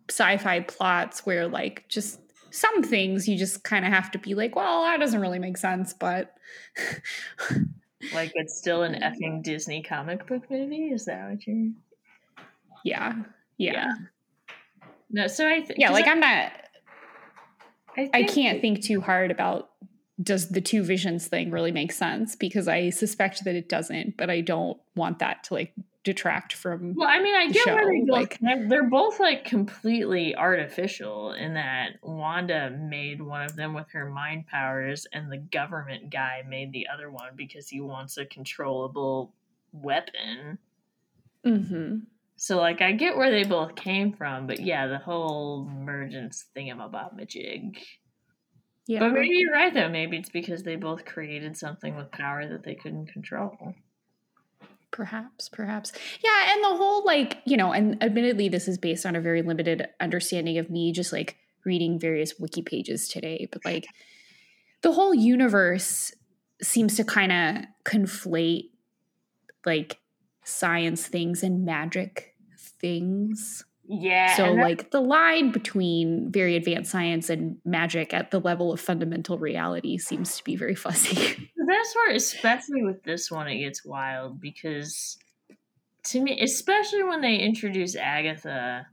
[0.08, 4.56] sci-fi plots where like just some things you just kind of have to be like,
[4.56, 6.34] well, that doesn't really make sense, but
[8.14, 10.86] like it's still an effing Disney comic book movie.
[10.86, 11.72] Is that what you're?
[12.84, 13.14] yeah,
[13.58, 13.92] yeah, Yeah.
[15.10, 15.90] No, so I th- yeah.
[15.90, 16.52] Like I, I'm not.
[17.96, 19.70] I, I can't think too hard about
[20.22, 24.30] does the two visions thing really make sense because I suspect that it doesn't, but
[24.30, 25.74] I don't want that to like
[26.04, 26.94] detract from.
[26.94, 28.68] Well, I mean, I get where they both like-.
[28.68, 34.46] They're both like completely artificial in that Wanda made one of them with her mind
[34.46, 39.34] powers, and the government guy made the other one because he wants a controllable
[39.72, 40.58] weapon.
[41.44, 41.98] hmm
[42.36, 47.78] So, like, I get where they both came from, but yeah, the whole emergence thingamabobmajig.
[48.86, 49.88] Yeah, But maybe you're right, though.
[49.88, 53.74] Maybe it's because they both created something with power that they couldn't control.
[54.92, 55.92] Perhaps, perhaps.
[56.24, 59.42] Yeah, and the whole like, you know, and admittedly this is based on a very
[59.42, 63.86] limited understanding of me just like reading various wiki pages today, but like
[64.82, 66.14] the whole universe
[66.62, 68.70] seems to kind of conflate
[69.66, 69.98] like
[70.44, 73.65] science things and magic things.
[73.88, 74.34] Yeah.
[74.36, 79.38] So like the line between very advanced science and magic at the level of fundamental
[79.38, 81.50] reality seems to be very fuzzy.
[81.56, 85.18] That's where, especially with this one, it gets wild because
[86.04, 88.86] to me, especially when they introduce Agatha,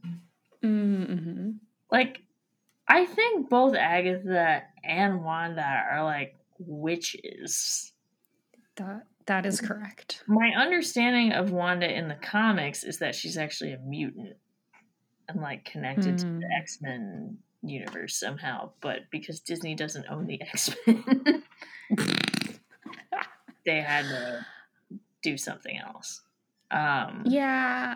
[0.63, 1.51] mm-hmm.
[1.91, 2.21] like,
[2.87, 7.93] I think both Agatha and Wanda are like witches.
[8.75, 10.23] That that is correct.
[10.27, 14.35] My understanding of Wanda in the comics is that she's actually a mutant
[15.29, 16.39] and like connected to Hmm.
[16.39, 21.43] the X Men universe somehow, but because Disney doesn't own the X Men,
[23.65, 24.45] they had to
[25.21, 26.21] do something else.
[26.71, 27.95] Um, Yeah.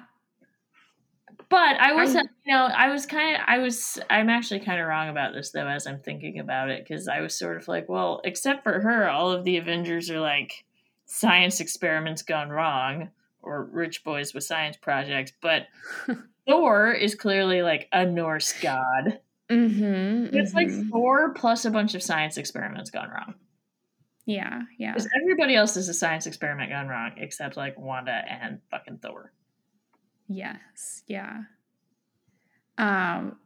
[1.50, 4.82] But I was, I- you know, I was kind of, I was, I'm actually kind
[4.82, 7.68] of wrong about this though, as I'm thinking about it, because I was sort of
[7.68, 10.66] like, well, except for her, all of the Avengers are like
[11.06, 13.12] science experiments gone wrong
[13.42, 15.32] or rich boys with science projects.
[15.42, 15.68] But
[16.48, 19.20] Thor is clearly like a Norse god.
[19.50, 23.36] Mm-hmm, It's like Thor plus a bunch of science experiments gone wrong.
[24.26, 24.92] yeah, yeah.
[24.94, 29.32] Because everybody else is a science experiment gone wrong, except like Wanda and fucking Thor.
[30.28, 31.44] Yes, yeah.
[32.78, 33.38] Um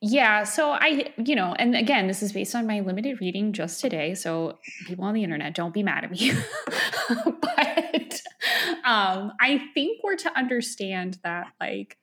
[0.00, 3.80] yeah, so I you know, and again, this is based on my limited reading just
[3.80, 6.32] today, so people on the internet don't be mad at me.
[7.40, 8.20] but
[8.84, 11.98] um I think we're to understand that like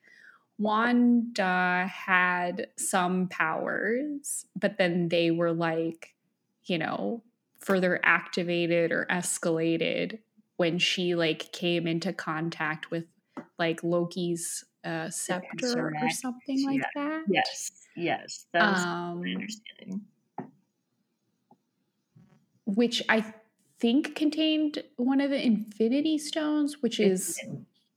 [0.57, 6.15] Wanda had some powers, but then they were like,
[6.63, 7.23] you know,
[7.59, 10.19] further activated or escalated
[10.57, 13.05] when she like came into contact with
[13.59, 17.03] like Loki's uh, scepter or something like yeah.
[17.03, 17.23] that.
[17.29, 18.45] Yes, yes.
[18.53, 20.01] That was Um, my understanding.
[22.65, 23.33] which I
[23.79, 27.39] think contained one of the Infinity Stones, which is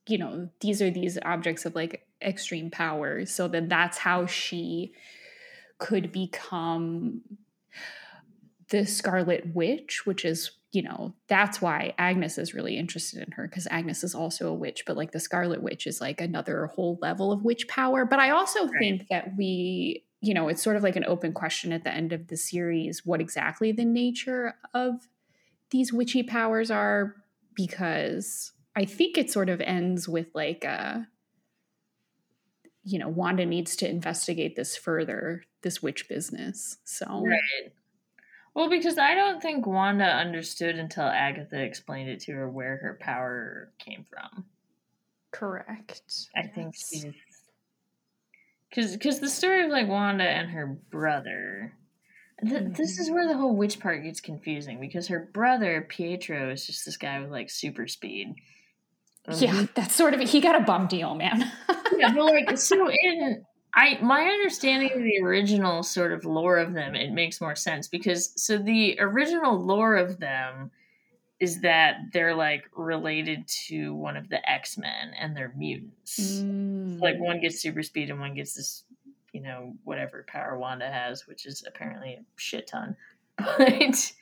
[0.08, 3.24] you know these are these objects of like extreme power.
[3.26, 4.92] So then that's how she
[5.78, 7.22] could become
[8.70, 13.48] the Scarlet Witch, which is you know that's why Agnes is really interested in her
[13.48, 16.98] because Agnes is also a witch, but like the Scarlet Witch is like another whole
[17.02, 18.04] level of witch power.
[18.04, 18.80] But I also Right.
[18.80, 22.12] think that we you know it's sort of like an open question at the end
[22.12, 25.08] of the series what exactly the nature of
[25.70, 27.16] these witchy powers are
[27.54, 31.00] because I think it sort of ends with like uh
[32.82, 37.72] you know Wanda needs to investigate this further this witch business so Right.
[38.54, 42.98] Well, because I don't think Wanda understood until Agatha explained it to her where her
[43.00, 44.44] power came from.
[45.32, 46.02] correct
[46.36, 46.88] I think Yes.
[46.90, 47.04] she's
[48.68, 51.72] because because the story of like Wanda and her brother.
[52.42, 53.14] Th- This is mm-hmm.
[53.14, 57.20] where the whole witch part gets confusing because her brother Pietro is just this guy
[57.20, 58.34] with like super speed.
[59.26, 61.50] And yeah um, that's sort of he got a bum deal man
[61.98, 66.72] yeah, but like so in I my understanding of the original sort of lore of
[66.72, 70.70] them, it makes more sense because so the original lore of them
[71.38, 76.18] is that they're like related to one of the X Men and they're mutants.
[76.18, 77.00] Mm.
[77.00, 78.84] Like one gets super speed and one gets this,
[79.32, 82.96] you know, whatever power Wanda has, which is apparently a shit ton.
[83.36, 84.12] But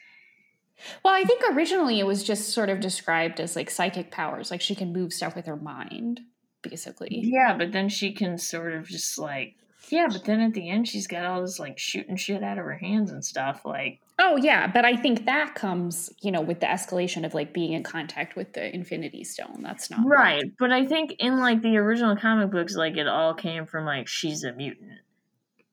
[1.05, 4.61] Well, I think originally it was just sort of described as like psychic powers, like
[4.61, 6.21] she can move stuff with her mind,
[6.63, 7.21] basically.
[7.23, 9.55] Yeah, but then she can sort of just like
[9.91, 12.65] yeah, but then at the end she's got all this like shooting shit out of
[12.65, 13.63] her hands and stuff.
[13.65, 17.55] Like Oh yeah, but I think that comes, you know, with the escalation of like
[17.55, 19.61] being in contact with the Infinity Stone.
[19.63, 23.33] That's not right, but I think in like the original comic books, like it all
[23.35, 24.99] came from like she's a mutant,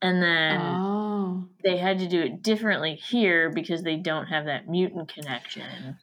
[0.00, 1.48] and then Oh.
[1.64, 5.98] they had to do it differently here because they don't have that mutant connection.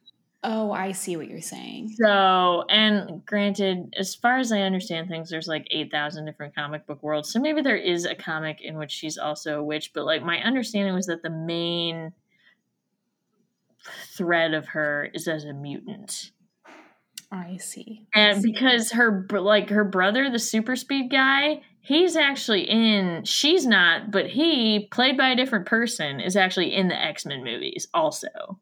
[0.46, 1.94] Oh, I see what you're saying.
[1.96, 7.02] So, and granted, as far as I understand things, there's like 8,000 different comic book
[7.02, 7.32] worlds.
[7.32, 10.38] So maybe there is a comic in which she's also a witch, but like my
[10.42, 12.12] understanding was that the main
[14.14, 16.32] thread of her is as a mutant.
[17.32, 18.06] I see.
[18.14, 24.10] And because her like her brother, the super speed guy, he's actually in she's not,
[24.10, 28.60] but he played by a different person is actually in the X-Men movies also.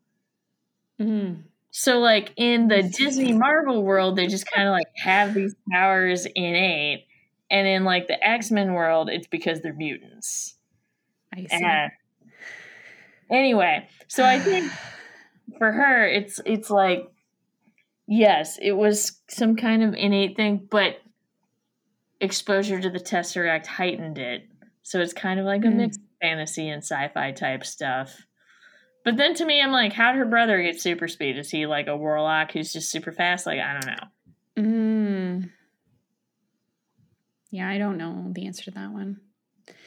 [1.01, 1.43] Mm.
[1.75, 6.27] So like in the Disney Marvel world, they just kind of like have these powers
[6.27, 7.07] innate,
[7.51, 10.55] and in like the X Men world, it's because they're mutants.
[11.35, 11.49] I see.
[11.51, 11.91] And
[13.31, 14.71] anyway, so I think
[15.59, 17.11] for her, it's it's like
[18.07, 20.97] yes, it was some kind of innate thing, but
[22.21, 24.43] exposure to the Tesseract heightened it.
[24.83, 25.77] So it's kind of like a Mm.
[25.77, 28.27] mixed fantasy and sci-fi type stuff.
[29.05, 31.37] But then to me, I'm like, how'd her brother get super speed?
[31.39, 33.47] Is he like a warlock who's just super fast?
[33.47, 34.63] Like, I don't know.
[34.63, 35.51] Mm.
[37.51, 39.21] Yeah, I don't know the answer to that one.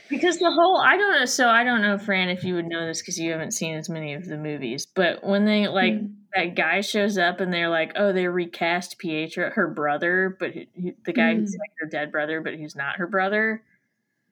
[0.07, 1.25] Because the whole, I don't know.
[1.25, 3.89] So I don't know, Fran, if you would know this because you haven't seen as
[3.89, 4.85] many of the movies.
[4.85, 6.13] But when they like Mm.
[6.35, 10.67] that guy shows up and they're like, oh, they recast Pietro, her brother, but he,
[10.73, 11.59] he- the guy who's Mm.
[11.59, 13.63] like her dead brother, but who's not her brother.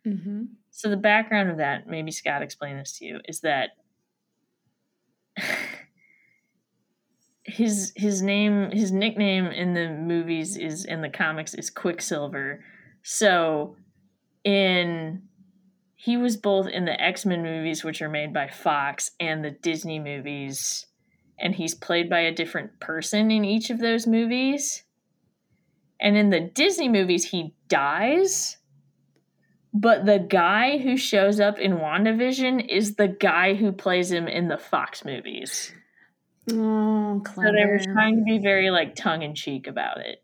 [0.06, 0.44] Mm-hmm.
[0.70, 3.72] So the background of that, maybe Scott explained this to you, is that
[7.44, 12.64] his his name his nickname in the movies is in the comics is Quicksilver.
[13.04, 13.76] So
[14.44, 15.24] in
[15.96, 20.00] he was both in the X-Men movies which are made by Fox and the Disney
[20.00, 20.88] movies
[21.40, 24.84] and he's played by a different person in each of those movies.
[26.00, 28.58] And in the Disney movies he dies
[29.74, 34.48] but the guy who shows up in WandaVision is the guy who plays him in
[34.48, 35.74] the Fox movies.
[36.52, 40.22] Oh, So they were trying to be very like tongue in cheek about it.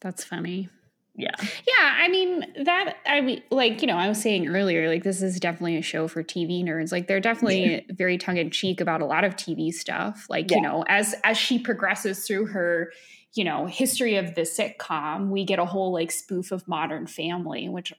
[0.00, 0.68] That's funny.
[1.16, 1.34] Yeah.
[1.40, 2.94] Yeah, I mean that.
[3.04, 6.06] I mean, like you know, I was saying earlier, like this is definitely a show
[6.06, 6.92] for TV nerds.
[6.92, 10.26] Like they're definitely very tongue in cheek about a lot of TV stuff.
[10.30, 10.58] Like Yeah.
[10.58, 12.92] you know, as as she progresses through her,
[13.34, 17.68] you know, history of the sitcom, we get a whole like spoof of Modern Family,
[17.68, 17.92] which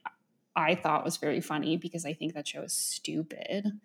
[0.56, 3.80] I thought was very funny because I think that show is stupid.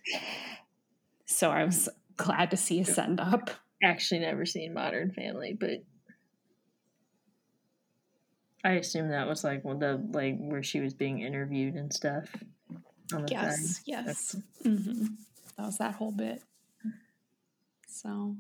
[1.26, 3.50] So I was glad to see a send up.
[3.84, 5.84] Actually never seen Modern Family, but
[8.66, 11.94] I assume that was like one of the like where she was being interviewed and
[11.94, 12.44] stuff.
[13.14, 13.86] on the Yes, side.
[13.86, 14.36] yes.
[14.64, 15.06] hmm
[15.58, 16.42] That was that whole bit.
[17.88, 18.36] So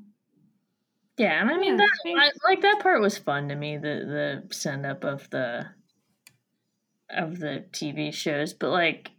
[1.17, 4.43] Yeah, and I mean Yeah, that I, like that part was fun to me, the
[4.47, 5.73] the send up of the
[7.09, 9.09] of the TV shows, but like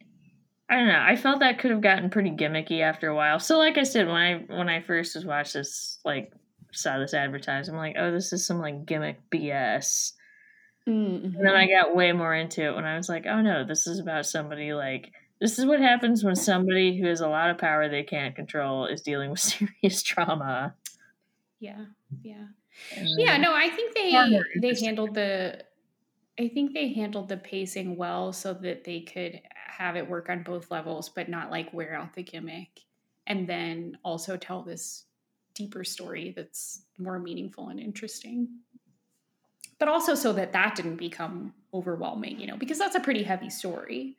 [0.68, 3.38] I don't know, I felt that could have gotten pretty gimmicky after a while.
[3.38, 6.32] So like I said, when I when I first was watched this like
[6.72, 10.12] saw this advertised, I'm like, oh, this is some like gimmick BS.
[10.88, 11.24] Mhm.
[11.36, 13.86] And then I got way more into it when I was like, oh no, this
[13.86, 17.58] is about somebody like this is what happens when somebody who has a lot of
[17.58, 19.40] power they can't control is dealing with
[19.82, 20.74] serious trauma.
[21.60, 21.84] yeah,
[22.22, 22.46] yeah.
[22.96, 25.62] And Yeah, no, I think they they handled the
[26.38, 30.42] I think they handled the pacing well so that they could have it work on
[30.42, 32.82] both levels but not like wear out the gimmick
[33.26, 35.04] and then also tell this
[35.54, 38.60] deeper story that's more meaningful and interesting.
[39.78, 43.50] But also so that that didn't become overwhelming, you know, because that's a pretty heavy
[43.50, 44.16] story.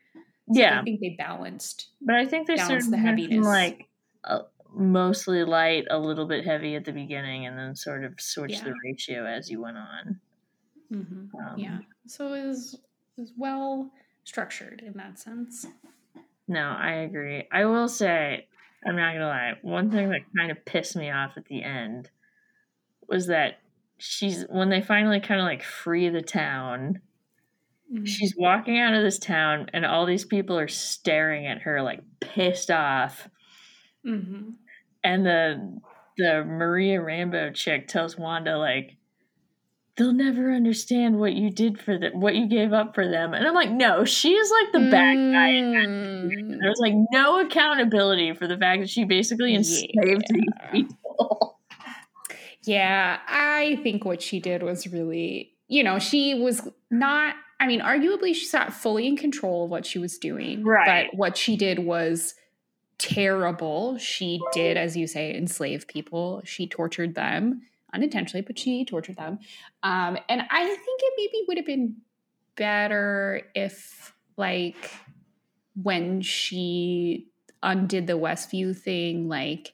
[0.54, 1.90] So yeah, I think they balanced.
[2.02, 3.46] but I think sort of the heaviness.
[3.46, 3.90] like
[4.24, 8.58] uh, mostly light, a little bit heavy at the beginning, and then sort of switched
[8.60, 8.66] Yeah.
[8.66, 10.22] the ratio as you went on.
[10.92, 11.30] Mhm.
[11.40, 11.80] Um, Yeah.
[12.08, 12.74] So it was,
[13.18, 13.92] it was well
[14.24, 15.66] structured in that sense.
[16.48, 17.48] No, I agree.
[17.52, 18.48] I will say,
[18.86, 19.54] I'm not gonna lie.
[19.62, 22.10] One thing that kind of pissed me off at the end
[23.08, 23.60] was that
[23.98, 27.02] she's when they finally kind of like free the town.
[27.94, 28.08] Mhm.
[28.08, 32.02] She's walking out of this town, and all these people are staring at her like
[32.20, 33.30] pissed off.
[34.06, 34.56] Mhm.
[35.04, 35.82] And the
[36.18, 38.97] the Maria Rambeau chick tells Wanda like,
[39.98, 43.46] "They'll never understand what you did for them, what you gave up for them." And
[43.46, 45.68] I'm like, "No, she is like the bad guy." in
[46.60, 46.74] Mm.
[46.80, 51.56] Like no accountability for the fact that she basically enslaved these people.
[52.64, 57.80] Yeah, I think what she did was really, you know, she was not, I mean,
[57.80, 60.66] arguably she's not fully in control of what she was doing.
[60.66, 61.08] Right.
[61.10, 62.36] But what she did was
[62.98, 63.98] terrible.
[64.00, 66.42] She did, as you say, enslave people.
[66.44, 67.62] She tortured them
[67.94, 69.40] unintentionally, but she tortured them.
[69.84, 71.98] Um, and I think it maybe would have been
[72.56, 74.92] better if, like,
[75.82, 77.28] when she
[77.64, 79.74] undid the Westview thing, like,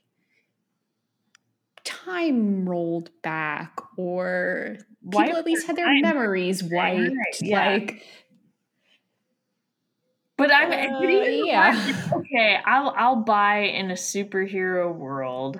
[1.83, 4.77] time rolled back or
[5.09, 6.01] people Wiped at least had their time.
[6.01, 7.41] memories Right, wiped.
[7.41, 7.65] yeah.
[7.65, 8.03] Like,
[10.37, 11.83] But I'm Uh, but yeah.
[11.85, 12.57] like, okay.
[12.65, 15.59] I'll I'll buy in a superhero world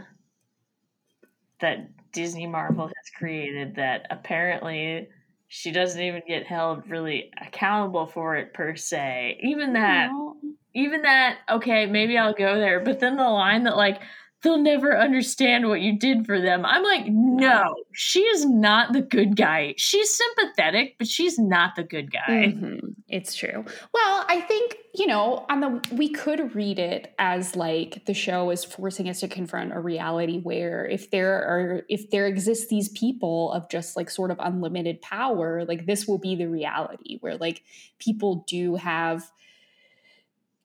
[1.60, 5.10] that Disney Marvel has created that apparently
[5.48, 9.40] she doesn't even get held really accountable for it per se.
[9.42, 10.38] Even that, know,
[10.74, 11.40] even that.
[11.50, 12.80] Okay, maybe I'll go there.
[12.80, 14.02] But then the line that like
[14.44, 16.66] they'll never understand what you did for them.
[16.66, 19.74] I'm like, no, she is not the good guy.
[19.78, 22.54] She's sympathetic, but she's not the good guy.
[22.54, 23.64] Mhm, It's true.
[23.94, 28.50] Well, I think, you know, on the we could read it as like the show
[28.50, 32.90] is forcing us to confront a reality where if there are if there exists these
[32.90, 37.38] people of just like sort of unlimited power, like this will be the reality where
[37.38, 37.64] like
[38.00, 39.32] people do have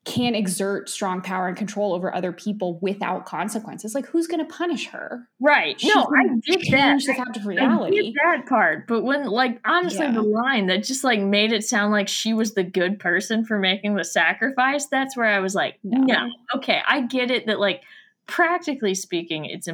[0.05, 3.93] can exert strong power and control over other people without consequences.
[3.93, 5.27] Like who's going to punish her?
[5.39, 5.79] Right.
[5.79, 6.77] She no, I get that.
[6.91, 8.13] change the fact of I reality.
[8.13, 10.13] get that part, but when like honestly Yeah.
[10.13, 13.59] the line that just like made it sound like she was the good person for
[13.59, 15.99] making the sacrifice, that's where I was like, No.
[16.01, 16.29] no.
[16.55, 17.83] Okay, I get it that like
[18.25, 19.67] practically speaking, it's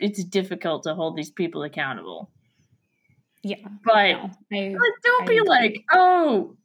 [0.00, 2.28] it's difficult to hold these people accountable.
[3.42, 3.56] Yeah.
[3.84, 5.48] But No, I, but don't I be agree.
[5.48, 6.56] like, "Oh,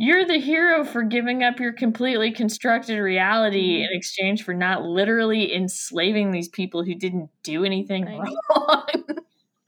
[0.00, 3.84] you're the hero for giving up your completely constructed reality Mhm.
[3.84, 8.38] in exchange for not literally enslaving these people who didn't do anything Right.
[8.50, 8.86] wrong."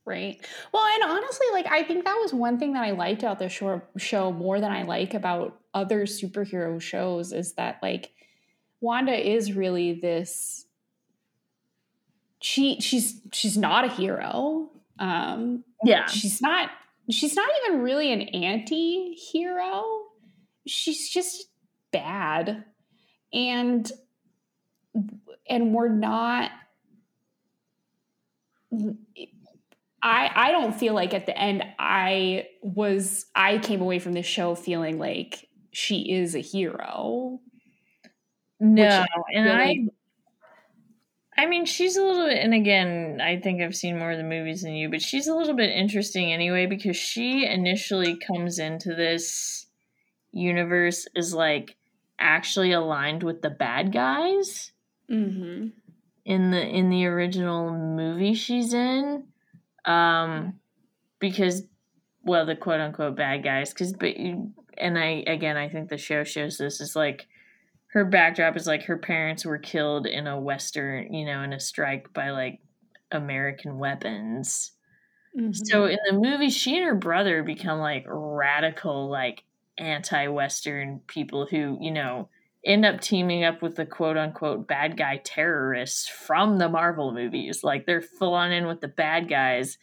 [0.04, 0.44] Right.
[0.72, 3.48] Well, and honestly, like I think that was one thing that I liked about the
[3.48, 8.12] show, show more than I like about other superhero shows is that like
[8.80, 10.66] Wanda is really this
[12.40, 14.70] she she's she's not a hero.
[14.98, 16.06] Um yeah.
[16.06, 16.70] she's not
[17.10, 20.01] she's not even really an anti-hero.
[20.66, 21.46] She's just
[21.90, 22.64] bad.
[23.32, 23.90] And
[25.48, 26.50] and we're not
[30.02, 34.26] I I don't feel like at the end I was I came away from this
[34.26, 37.40] show feeling like she is a hero.
[38.60, 39.04] No,
[39.34, 39.90] and really-
[41.36, 44.18] I I mean she's a little bit and again, I think I've seen more of
[44.18, 48.58] the movies than you, but she's a little bit interesting anyway because she initially comes
[48.58, 49.66] into this
[50.32, 51.76] universe is like
[52.18, 54.72] actually aligned with the bad guys
[55.10, 55.66] Mm-hmm.
[56.24, 59.24] in the in the original movie she's in
[59.84, 60.54] um
[61.18, 61.62] because
[62.22, 65.98] well the quote unquote bad guys because but you- and i again i think the
[65.98, 67.26] show shows this is like
[67.88, 71.60] her backdrop is like her parents were killed in a western you know in a
[71.60, 72.60] strike by like
[73.10, 74.72] american weapons
[75.52, 79.42] so in the movie she and her brother become like radical like
[79.78, 82.28] anti-western people who you know
[82.64, 87.64] end up teaming up with the quote unquote bad guy terrorists from the marvel movies
[87.64, 89.78] like they're full on in with the bad guys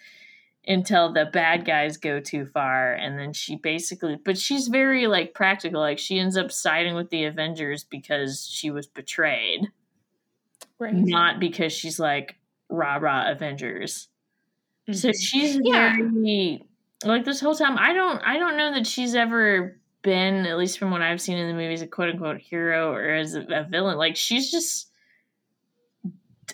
[0.67, 5.33] until the bad guys go too far and then she basically but she's very like
[5.33, 9.61] practical like she ends up siding with the avengers because she was betrayed
[10.77, 10.93] right.
[10.93, 12.35] not because she's like
[12.69, 14.09] rah rah avengers
[14.91, 15.15] so Mhm.
[15.21, 15.95] she's Yeah.
[15.95, 16.63] very
[17.05, 17.77] like this whole time.
[17.77, 21.37] I don't I don't know that she's ever been, at least from what I've seen
[21.37, 23.97] in the movies, a quote unquote hero or as a, villain.
[23.97, 24.91] Like she's just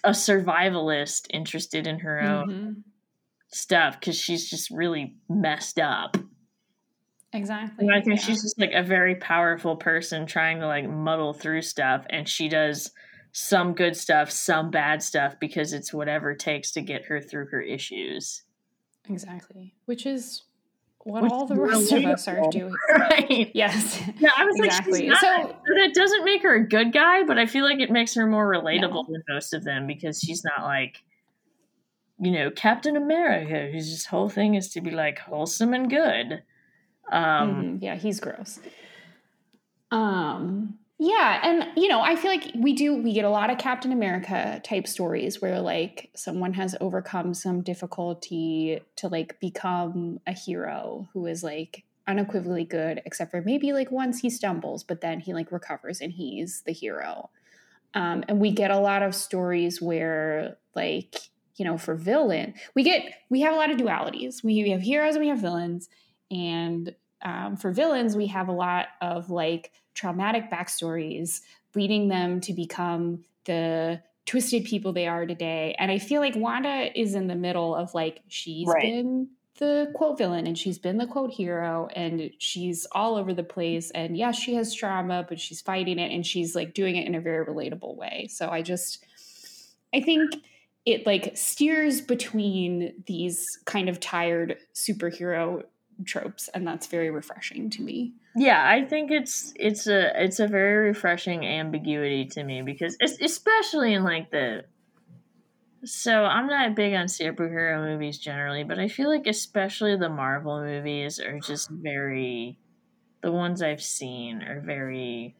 [0.04, 2.84] a survivalist interested in her own Mhm.
[3.48, 6.18] stuff because she's just really messed up.
[7.34, 7.86] Exactly.
[7.86, 8.26] And I think yeah.
[8.26, 12.48] she's just like a very powerful person trying to like muddle through stuff, and she
[12.48, 12.92] does
[13.34, 17.48] some good stuff, some bad stuff because it's whatever it takes to get her through
[17.48, 18.44] her issues.
[19.08, 20.44] exactly, which is
[21.06, 22.74] what Which all the rest of us are doing.
[22.90, 23.52] right.
[23.54, 24.02] Yes.
[24.20, 25.00] Yeah, I was Exactly.
[25.02, 27.90] she's not, So- that doesn't make her a good guy, but I feel like it
[27.92, 31.04] makes her more relatable than most of them because she's not like,
[32.20, 36.42] you know, Captain America, whose just whole thing is to be like wholesome and good.
[37.12, 38.60] Um, Mhm, yeah, he's gross.
[39.92, 43.58] Um, yeah, and you know, I feel like we do we get a lot of
[43.58, 50.32] Captain America type stories where like someone has overcome some difficulty to like become a
[50.32, 55.20] hero who is like unequivocally good, except for maybe like once he stumbles, but then
[55.20, 57.30] he like recovers and he's the hero.
[57.94, 61.16] Um, and we get a lot of stories where like
[61.58, 64.44] you know, for villain, we get we have a lot of dualities.
[64.44, 65.90] We, we have heroes and we have villains,
[66.32, 71.42] and um, for villains, we have a lot of like traumatic backstories
[71.74, 75.76] leading them to become the twisted people they are today.
[75.78, 78.82] And I feel like Wanda is in the middle of like she's Right.
[78.82, 83.44] been the quote villain and she's been the quote hero and she's all over the
[83.44, 87.08] place and yes she has trauma but she's fighting it and she's like doing it
[87.08, 89.06] in a very relatable way so i just
[89.94, 90.36] i think
[90.86, 95.64] it like steers between these kind of tired superhero
[96.04, 100.48] tropes and that's very refreshing to me Yeah, I think it's it's a it's a
[100.48, 104.66] very refreshing ambiguity to me because es- especially in like the
[105.84, 110.60] so I'm not big on superhero movies generally, but I feel like especially the Marvel
[110.62, 112.58] movies are just very
[113.22, 115.36] the ones I've seen are very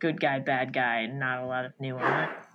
[0.00, 2.51] good guy bad guy, not a lot of nuance.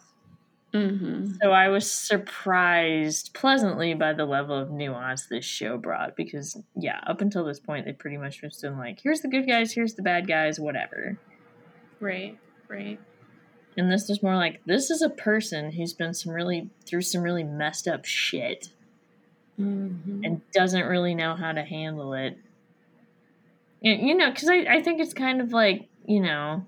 [0.74, 1.34] Mm-hmm.
[1.42, 7.00] So I was surprised pleasantly by the level of nuance this show brought because yeah,
[7.08, 9.96] up until this point they pretty much just been like, here's the good guys, here's
[9.96, 11.18] the bad guys, whatever.
[12.00, 12.38] right
[12.68, 13.00] right
[13.78, 17.22] And this is more like this is a person who's been some really through some
[17.22, 18.70] really messed up shit
[19.60, 20.24] mm-hmm.
[20.24, 22.38] and doesn't really know how to handle it.
[23.84, 26.66] And, you know, because I, I think it's kind of like, you know,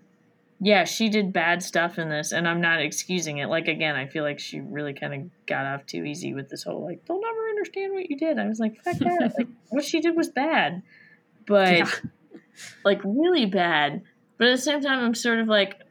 [0.59, 3.47] yeah, she did bad stuff in this, and I'm not excusing it.
[3.47, 6.63] Like, again, I feel like she really kind of got off too easy with this
[6.63, 8.37] whole, like, they'll never understand what you did.
[8.37, 9.33] I was like, fuck that.
[9.37, 10.83] like, what she did was bad.
[11.47, 11.91] But, Yeah.
[12.83, 14.03] like, really bad.
[14.37, 15.81] But at the same time, I'm sort of like,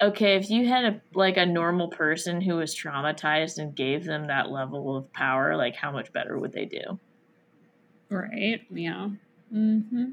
[0.00, 4.26] okay, if you had a like a normal person who was traumatized and gave them
[4.26, 6.98] that level of power, like how much better would they do?
[8.08, 9.08] right yeah
[9.52, 10.04] mm-hmm.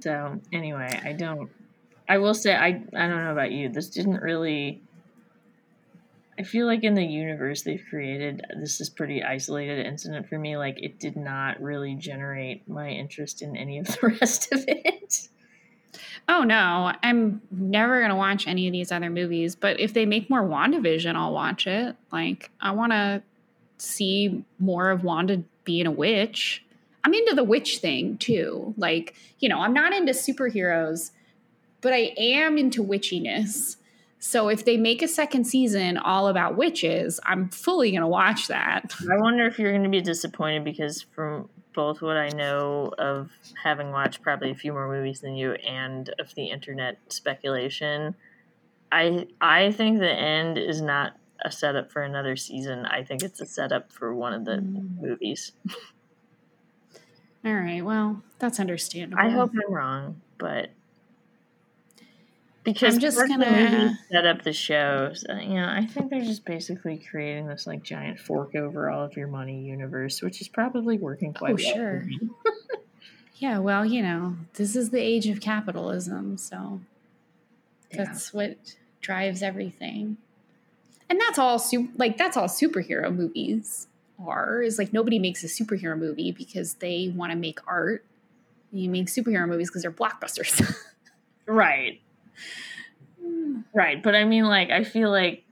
[0.00, 1.50] So anyway, I don't.
[2.08, 3.68] I will say I I don't know about you.
[3.68, 4.82] This didn't really.
[6.38, 10.56] I feel like in the universe they've created, this is pretty isolated incident for me.
[10.56, 15.28] Like it did not really generate my interest in any of the rest of it.
[16.28, 19.54] Oh no, I'm never gonna watch any of these other movies.
[19.54, 21.96] But if they make more WandaVision, I'll watch it.
[22.10, 23.22] Like I want to
[23.78, 26.64] see more of Wanda being a witch.
[27.04, 28.74] I'm into the witch thing too.
[28.76, 31.10] Like you know, I'm not into superheroes,
[31.82, 33.76] but I am into witchiness.
[34.18, 38.94] So if they make a second season all about witches, I'm fully gonna watch that.
[39.10, 43.30] I wonder if you're going to be disappointed because from both what I know of
[43.62, 48.14] having watched probably a few more movies than you and of the internet speculation,
[48.92, 52.86] I I think the end is not a setup for another season.
[52.86, 55.00] I think it's a setup for one of the Mm.
[55.00, 55.50] movies.
[57.44, 59.20] All right, well, that's understandable.
[59.20, 60.70] I hope I'm wrong, but
[62.64, 66.44] because I'm just gonna- set up the shows, uh, you know, I think they're just
[66.44, 70.98] basically creating this like giant fork over all of your money universe, which is probably
[70.98, 71.74] working quite Oh, well.
[71.74, 72.04] sure.
[73.36, 76.80] Yeah, well, you know, this is the age of capitalism, so
[77.90, 78.04] Yeah.
[78.04, 80.16] that's what drives everything.
[81.10, 83.88] And that's all su- like that's all superhero movies
[84.24, 84.62] are.
[84.62, 88.04] Is like nobody makes a superhero movie because they want to make art.
[88.70, 90.62] You make superhero movies because they're blockbusters.
[91.44, 92.00] Right.
[93.74, 94.02] Right.
[94.02, 95.44] But I mean like I feel like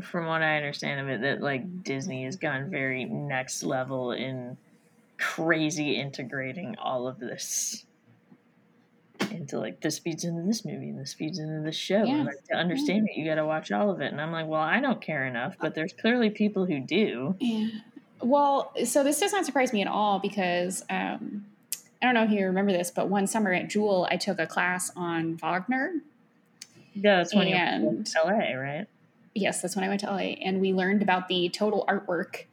[0.00, 4.56] from what I understand of it that like Disney has gone very next level in
[5.18, 7.86] crazy integrating all of this
[9.30, 12.04] into like this feeds into this movie and this feeds into this show.
[12.04, 12.16] Yeah.
[12.16, 14.12] And, like to understand it, you gotta watch all of it.
[14.12, 17.36] And I'm like, well, I don't care enough, but there's clearly people who do.
[17.40, 17.68] Yeah.
[18.20, 21.44] Well, so this does not surprise me at all because um,
[22.04, 24.46] I don't know if you remember this, but one summer at Jewel, I took a
[24.46, 25.94] class on Wagner.
[26.92, 28.86] Yeah, that's when And- you're in LA, right?
[29.34, 32.44] Yes, that's when I went to LA, and we learned about the total artwork.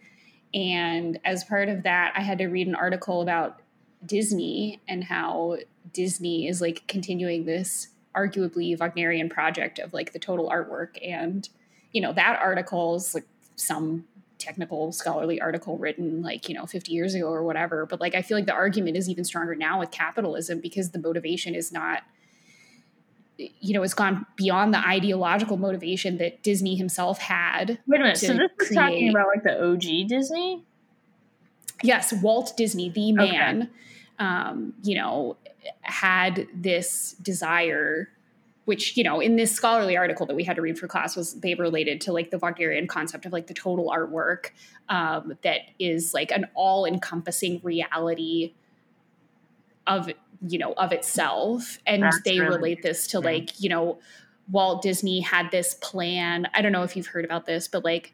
[0.53, 3.59] And as part of that, I had to read an article about
[4.05, 5.57] Disney and how
[5.91, 10.97] Disney is like continuing this arguably Wagnerian project of like the total artwork.
[11.05, 11.49] And,
[11.91, 13.27] you know, that article is like
[13.57, 14.05] some
[14.41, 17.85] technical scholarly article written like, you know, 50 years ago or whatever.
[17.85, 20.99] But like, I feel like the argument is even stronger now with capitalism because the
[20.99, 22.03] motivation is not
[23.59, 27.79] you know, it's gone beyond the ideological motivation that Disney himself had.
[27.87, 28.17] Wait a minute.
[28.17, 30.63] So this is talking about like the OG Disney?
[31.83, 33.69] Yes, Walt Disney, the man,
[34.19, 35.37] um, you know,
[35.81, 38.09] had this desire,
[38.66, 41.39] which, you know, in this scholarly article that we had to read for class was
[41.41, 44.51] they related to like the Wagnerian concept of like the total artwork
[44.89, 48.53] um, that is like an all encompassing reality
[49.88, 50.09] of,
[50.47, 51.80] you know, of itself.
[51.88, 53.99] And That's they really relate this to like, you know,
[54.49, 56.47] Walt Disney had this plan.
[56.53, 58.14] I don't know if you've heard about this, but like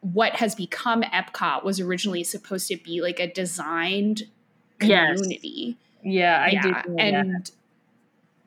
[0.00, 4.24] what has become Epcot was originally supposed to be like a designed
[4.82, 5.20] Yes.
[5.20, 5.76] community.
[6.02, 6.70] Yeah, I yeah, do.
[6.70, 7.50] know that.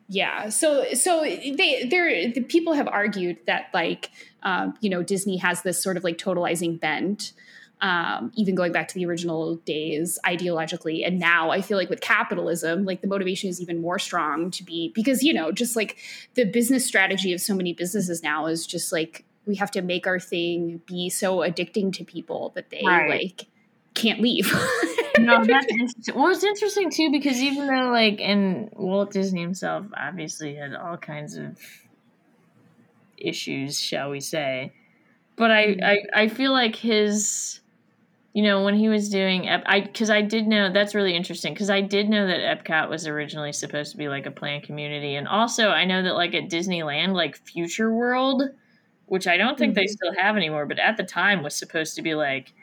[0.07, 4.11] Yeah, so so they there the people have argued that like
[4.43, 7.33] um, you know Disney has this sort of like totalizing bent.
[7.81, 11.99] Um, even going back to the original days ideologically and now i feel like with
[11.99, 15.97] capitalism like the motivation is even more strong to be because you know just like
[16.35, 20.07] the business strategy of so many businesses now is just like we have to make
[20.07, 23.09] our thing be so addicting to people that they Right.
[23.09, 23.47] like
[23.93, 24.51] can't leave
[25.19, 26.15] no, that's interesting.
[26.15, 30.97] Well, it's interesting too because even though, like, and Walt Disney himself obviously had all
[30.97, 31.57] kinds of
[33.17, 34.73] issues, shall we say,
[35.35, 35.83] but I, Mhm.
[35.83, 37.59] I, I feel like his,
[38.33, 41.53] you know, when he was doing, Ep- I, because I did know that's really interesting
[41.53, 45.15] because I did know that Epcot was originally supposed to be like a planned community,
[45.15, 48.43] and also I know that like at Disneyland, like Future World,
[49.05, 49.89] which I don't think they Mhm.
[49.89, 52.53] still have anymore, but at the time was supposed to be like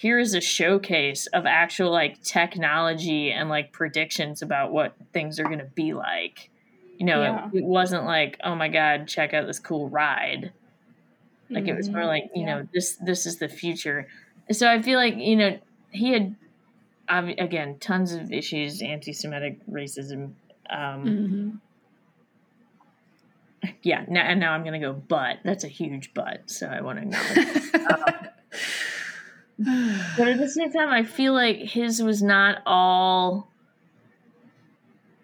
[0.00, 5.44] here is a showcase of actual like technology and like predictions about what things are
[5.44, 6.48] going to be like.
[6.98, 7.48] You know, Yeah.
[7.52, 10.52] it, it wasn't like, oh my god, check out this cool ride.
[11.50, 12.06] Like it was more Mhm.
[12.06, 12.46] like, you Yeah.
[12.60, 14.08] know, this this is the future.
[14.50, 15.58] So I feel like you know
[15.90, 16.34] he had,
[17.08, 20.32] obvi- again, tons of issues, anti-Semitic racism.
[20.70, 21.60] Um,
[23.62, 23.72] Mhm.
[23.82, 26.48] Yeah, now, and now I'm going to go, but that's a huge but.
[26.48, 28.30] So I want to acknowledge.
[30.16, 33.48] But at the same time, I feel like his was not all.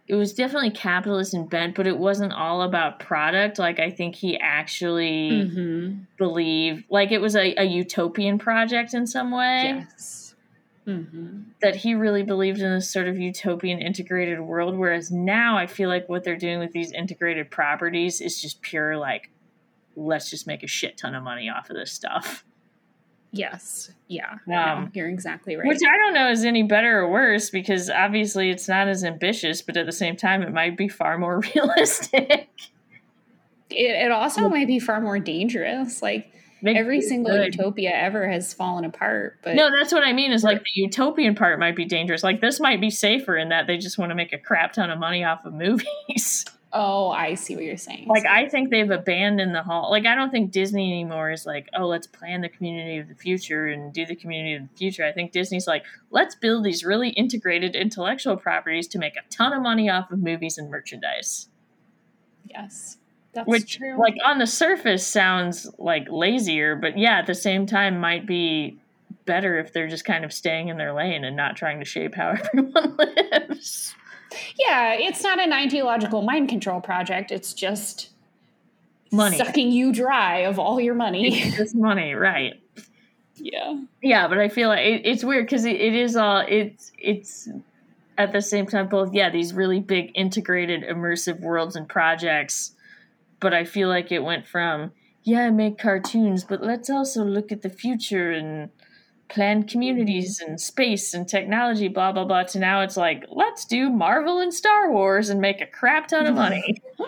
[0.09, 3.59] It was definitely capitalist and bent, but it wasn't all about product.
[3.59, 6.07] Like I think he actually Mhm.
[6.17, 9.63] believed, like it was a, a utopian project in some way.
[9.65, 10.35] Yes.
[10.85, 14.77] hmm That he really believed in this sort of utopian integrated world.
[14.77, 18.97] Whereas now, I feel like what they're doing with these integrated properties is just pure
[18.97, 19.31] like,
[19.97, 22.45] let's just make a shit ton of money off of this stuff.
[23.37, 23.91] Yes.
[24.09, 24.39] Yeah.
[24.53, 25.67] Um, you're exactly right.
[25.67, 29.63] Which I don't know is any better or worse because obviously it's not as ambitious,
[29.63, 32.49] but at the same time, it might be far more realistic.
[33.71, 36.03] it, it also might be far more dangerous.
[36.03, 36.33] Like
[36.63, 37.55] Make every single good.
[37.55, 39.39] utopia ever has fallen apart.
[39.43, 40.33] But No, that's what I mean.
[40.33, 42.23] Is like the utopian part might be dangerous.
[42.23, 44.91] Like this might be safer in that they just want to make a crap ton
[44.91, 46.45] of money off of movies.
[46.73, 48.07] oh, I see what you're saying.
[48.09, 49.91] like I think they've abandoned the hall.
[49.91, 53.15] Like I don't think Disney anymore is like, oh, let's plan the community of the
[53.15, 55.05] future and do the community of the future.
[55.05, 59.53] I think Disney's like, let's build these really integrated intellectual properties to make a ton
[59.53, 61.49] of money off of movies and merchandise.
[62.45, 62.99] yes,
[63.37, 63.99] that's which true.
[63.99, 68.79] like on the surface sounds like lazier but yeah at the same time might be
[69.27, 72.15] better if they're just kind of staying in their lane and not trying to shape
[72.15, 73.95] how everyone lives
[74.59, 77.31] yeah, it's not an ideological mind control project.
[77.31, 78.11] It's just
[79.13, 79.37] Money.
[79.39, 81.51] sucking you dry of all your money.
[81.57, 82.61] just money right
[83.39, 83.79] yeah.
[84.03, 87.49] yeah but i feel like it, it's weird because it, it is all it's it's
[88.19, 92.73] at the same time both yeah these really big integrated immersive worlds and projects
[93.41, 97.53] but i feel like it went from yeah I make cartoons but let's also look
[97.53, 98.71] at the future and
[99.29, 100.51] plan communities mm-hmm.
[100.51, 104.55] and space and technology blah blah blah to now it's like let's do marvel and
[104.55, 106.81] star wars and make a crap ton of money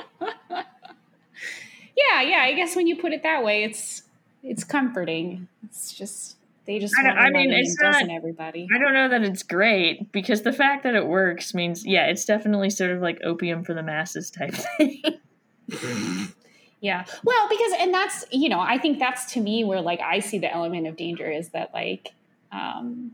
[1.98, 2.42] Yeah, yeah.
[2.42, 4.02] I guess when you put it that way, it's
[4.42, 5.48] it's comforting.
[5.64, 8.68] It's just they just I I mean, it's and doesn't everybody.
[8.74, 12.26] i don't know that it's great because the fact that it works means yeah it's
[12.26, 15.02] definitely sort of like opium for the masses type thing
[16.80, 17.04] Yeah.
[17.24, 20.38] Well, because and that's you know I think that's to me where like I see
[20.38, 22.14] the element of danger is that like
[22.52, 23.12] um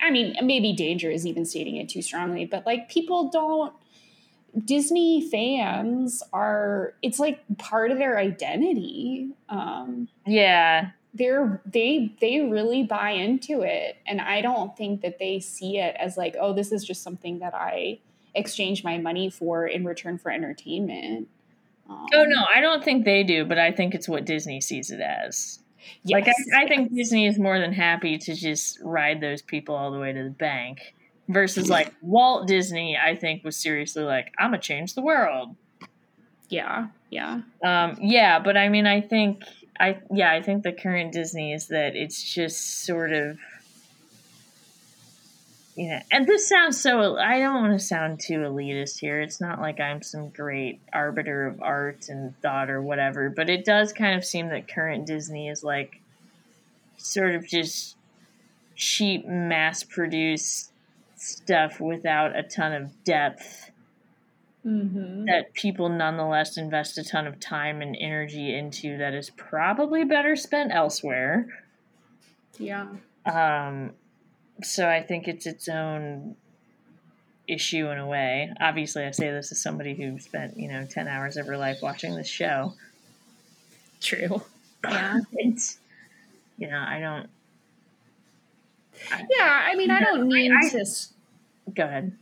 [0.00, 3.72] I mean maybe danger is even stating it too strongly, but like people don't
[4.64, 9.30] Disney fans are it's like part of their identity.
[9.48, 15.40] Um yeah they're they they really buy into it and i don't think that they
[15.40, 17.98] see it as like oh this is just something that i
[18.34, 21.26] exchange my money for in return for entertainment
[21.88, 24.90] um, Oh no, I don't think they do, but I think it's what Disney sees
[24.90, 25.60] it as.
[26.04, 26.34] like I,
[26.64, 27.08] I think yes.
[27.08, 30.30] Disney is more than happy to just ride those people all the way to the
[30.30, 30.94] bank.
[31.28, 35.56] Versus like Walt Disney, I think was seriously like, I'm gonna change the world.
[36.48, 39.42] yeah yeah Um, yeah, but I mean, I think
[39.80, 43.38] I yeah, I think the current Disney is that it's just sort of
[45.76, 47.18] you know, and this sounds so.
[47.18, 49.20] I don't want to sound too elitist here.
[49.20, 53.66] It's not like I'm some great arbiter of art and thought or whatever, but it
[53.66, 56.00] does kind of seem that current Disney is like
[56.96, 57.96] sort of just
[58.74, 60.72] cheap, mass produced
[61.16, 63.70] stuff without a ton of depth
[64.64, 65.26] mm-hmm.
[65.26, 70.36] that people nonetheless invest a ton of time and energy into that is probably better
[70.36, 71.46] spent elsewhere.
[72.58, 72.86] Yeah.
[73.26, 73.92] Um,
[74.62, 76.36] so I think it's its own
[77.48, 78.52] issue in a way.
[78.60, 81.78] Obviously, I say this as somebody who spent you know ten hours of her life
[81.82, 82.74] watching this show.
[84.00, 84.42] True.
[84.84, 85.78] Yeah, it's
[86.58, 87.28] you know I don't.
[89.28, 90.84] Yeah, I mean, I don't mean I- to.
[91.74, 92.12] Go ahead.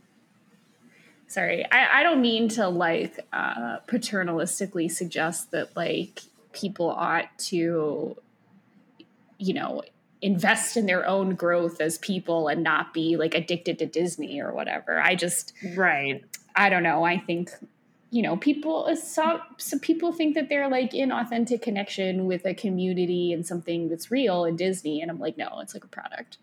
[1.27, 6.21] Sorry, I, I don't mean to like uh, paternalistically suggest that like
[6.53, 8.15] people ought to,
[9.37, 9.83] you know,
[10.21, 14.53] invest in their own growth as people and not be like addicted to Disney or
[14.53, 14.99] whatever.
[14.99, 16.23] I just, Right.
[16.55, 17.03] I don't know.
[17.03, 17.51] I think,
[18.11, 22.45] you know, people uh, some some people think that they're like in authentic connection with
[22.45, 25.87] a community and something that's real in Disney, and I'm like, no, it's like a
[25.89, 26.37] product.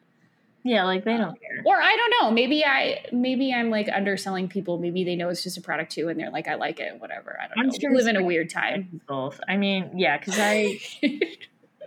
[0.64, 1.62] Yeah, like they don't care.
[1.64, 2.30] Or I don't know.
[2.30, 4.76] Maybe I maybe I'm like underselling people.
[4.78, 7.38] Maybe they know it's just a product too, and they're like, I like it, whatever.
[7.42, 7.78] I don't I'm know.
[7.80, 9.00] sure we live in a weird time.
[9.08, 9.40] Both.
[9.48, 10.78] I mean, yeah, because I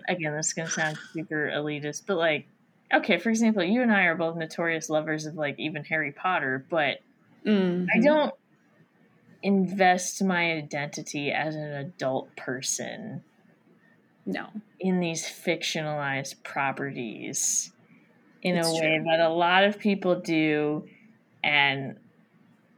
[0.08, 2.48] again, this is gonna sound super elitist, but like,
[2.94, 6.66] okay, for example, you and I are both notorious lovers of like even Harry Potter,
[6.70, 7.00] but
[7.46, 7.88] Mhm.
[7.94, 8.34] I don't
[9.44, 13.24] invest my identity as an adult person
[14.26, 14.50] No.
[14.80, 17.72] in these fictionalized properties
[18.42, 19.06] in It's a way true.
[19.06, 20.88] that a lot of people do
[21.44, 21.98] and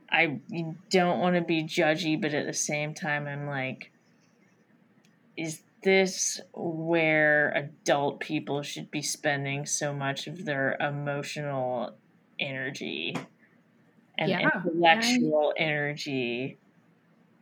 [0.09, 0.39] I
[0.89, 3.91] don't want to be judgy but at the same time I'm like
[5.37, 11.97] is this where adult people should be spending so much of their emotional
[12.39, 13.15] energy
[14.17, 16.57] and Yeah, intellectual energy.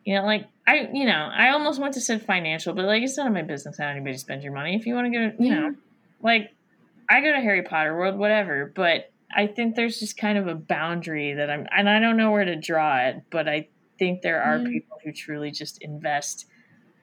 [0.03, 3.17] You know like i you know i almost went to said financial but like it's
[3.17, 4.75] none of my business how anybody spends your money.
[4.75, 5.73] If you want to go you know
[6.21, 6.49] like
[7.09, 9.05] i go to harry potter world whatever but
[9.35, 12.45] i think there's just kind of a boundary that i'm and i don't know where
[12.45, 13.67] to draw it but i
[13.97, 14.69] think there are Yeah.
[14.71, 16.45] people who truly just invest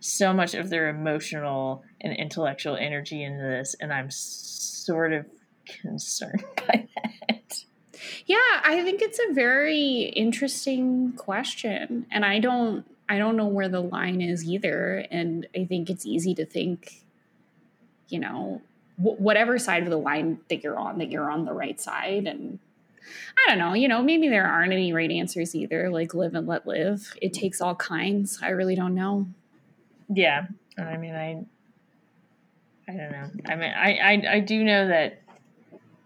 [0.03, 5.25] so much of their emotional and intellectual energy into this and i'm sort of
[5.67, 7.65] concerned by that
[8.27, 13.69] Yeah, I think it's a very interesting question, and I don't I don't know where
[13.69, 15.07] the line is either.
[15.11, 17.05] And I think it's easy to think,
[18.09, 18.63] you know,
[18.97, 22.27] wh- whatever side of the line that you're on, that you're on the right side.
[22.27, 22.59] And
[23.37, 25.91] I don't know, you know, maybe there aren't any right answers either.
[25.91, 27.15] Like live and let live.
[27.21, 28.39] It takes all kinds.
[28.43, 29.27] I really don't know.
[30.15, 30.47] Yeah,
[30.79, 31.45] I mean, I,
[32.89, 33.31] I don't know.
[33.47, 35.23] I mean, I, I, I do know that.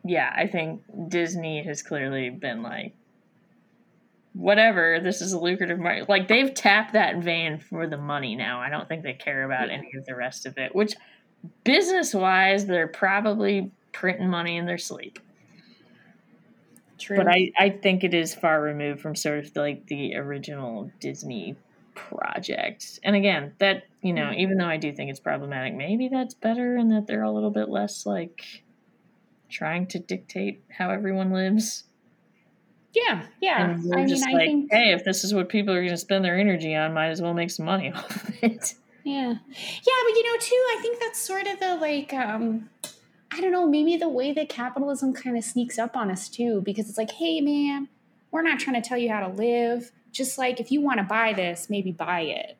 [0.05, 2.95] Yeah, I think Disney has clearly been like,
[4.35, 5.01] whatever.
[5.01, 6.09] This is a lucrative market.
[6.09, 8.61] Like they've tapped that vein for the money now.
[8.61, 10.75] I don't think they care about any of the rest of it.
[10.77, 10.95] Which,
[11.65, 15.19] business wise, they're probably printing money in their sleep.
[16.99, 17.17] True.
[17.17, 21.57] But I, I think it is far removed from sort of like the original Disney
[21.97, 23.01] project.
[23.03, 26.77] And again, that, you know, even though I do think it's problematic, maybe that's better
[26.77, 28.63] and that they're a little bit less like
[29.49, 31.85] trying to dictate how everyone lives.
[32.95, 33.65] yeah, yeah.
[33.73, 35.81] And we're I mean, just I like, think hey, if this is what people are
[35.81, 38.75] going to spend their energy on, might as well make some money off of it.
[39.05, 39.33] Yeah.
[39.33, 42.71] Yeah, but you know, too, I think that's sort of the like um
[43.33, 46.63] I don't know, maybe the way that capitalism kind of sneaks up on us too,
[46.63, 47.89] because it's like, hey man,
[48.31, 49.93] we're not trying to tell you how to live.
[50.17, 52.57] Just like if you want to buy this, maybe buy it.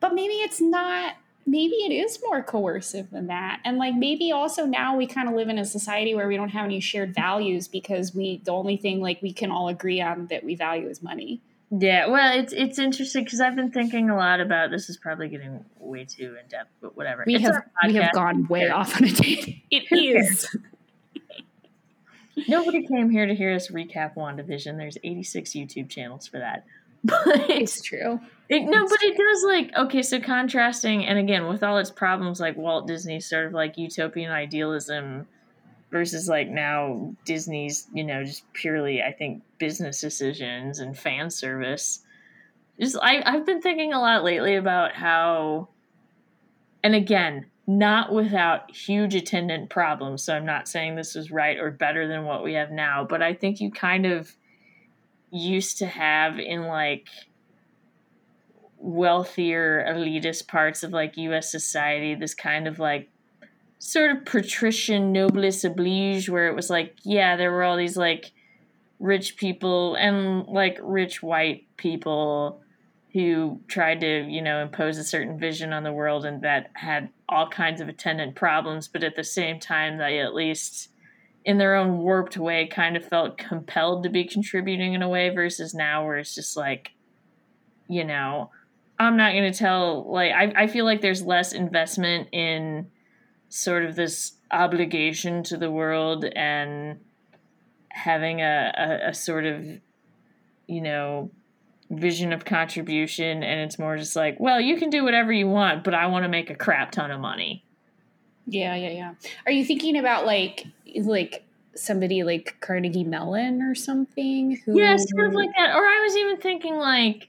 [0.00, 1.14] But maybe it's not
[1.46, 3.60] maybe it is more coercive than that.
[3.64, 6.48] And like maybe also now we kind of live in a society where we don't
[6.48, 10.26] have any shared values because we the only thing like we can all agree on
[10.26, 11.40] that we value is money.
[11.70, 14.88] Yeah, well, it's it's interesting because I've been thinking a lot about this.
[14.88, 17.24] Is probably getting way too in depth, but whatever.
[17.26, 19.56] We It's have we have gone way off on a tangent.
[19.70, 20.56] It is.
[22.48, 24.76] Nobody came here to hear us recap WandaVision.
[24.76, 26.64] There's 86 YouTube channels for that.
[27.04, 28.20] But It's true.
[28.48, 30.02] it, no, it's but it does like okay.
[30.02, 34.32] So contrasting, and again with all its problems, like Walt Disney's sort of like utopian
[34.32, 35.26] idealism
[35.92, 42.00] versus like now Disney's, you know, just purely I think business decisions and fan service.
[42.80, 45.68] Just I I've been thinking a lot lately about how,
[46.82, 50.22] and again, not without huge attendant problems.
[50.22, 53.22] So I'm not saying this is right or better than what we have now, but
[53.22, 54.36] I think you kind of
[55.32, 57.08] used to have in like
[58.78, 63.08] wealthier elitist parts of like US society this kind of like
[63.78, 68.32] sort of patrician noblesse oblige where it was like yeah there were all these like
[69.00, 72.60] rich people and like rich white people
[73.12, 77.08] who tried to you know impose a certain vision on the world and that had
[77.28, 80.90] all kinds of attendant problems but at the same time they at least
[81.44, 85.28] in their own warped way kind of felt compelled to be contributing in a way
[85.28, 86.90] versus now where it's just like
[87.88, 88.50] you know
[88.98, 92.90] i'm not going to tell like I, I feel like there's less investment in
[93.48, 97.00] sort of this obligation to the world and
[97.88, 99.64] having a, a, a sort of
[100.66, 101.30] you know
[101.90, 105.84] vision of contribution and it's more just like well you can do whatever you want
[105.84, 107.62] but i want to make a crap ton of money
[108.46, 109.14] Yeah, yeah, yeah.
[109.44, 110.66] Are you thinking about like
[110.96, 114.56] like somebody like Carnegie Mellon or something?
[114.64, 117.28] Who, yeah sort of like that or i was even thinking like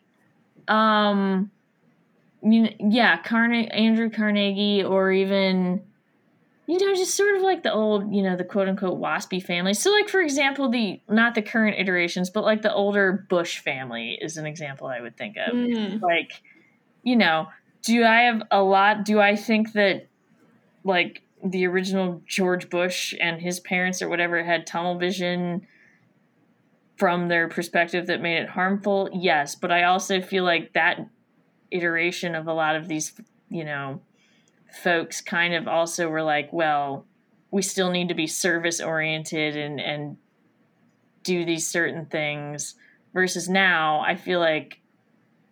[0.68, 1.52] um
[2.44, 5.82] you know, yeah Carne- andrew carnegie or even
[6.68, 9.74] you know just sort of like the old you know the quote unquote waspy family.
[9.74, 14.20] So like for example the not the current iterations but like the older bush family
[14.22, 15.56] is an example i would think of.
[15.56, 16.42] Mm, like
[17.04, 17.48] you know
[17.82, 20.08] do i have a lot do i think that
[20.84, 25.66] like the original george bush and his parents or whatever had tunnel vision
[26.98, 29.10] from their perspective that made it harmful?
[29.14, 31.08] Yes but i also feel like that
[31.72, 33.14] iteration of a lot of these
[33.50, 34.02] you know
[34.84, 37.06] folks kind of also were like well
[37.52, 40.18] we still need to be service oriented and and
[41.24, 42.76] do these certain things
[43.14, 44.80] versus now i feel like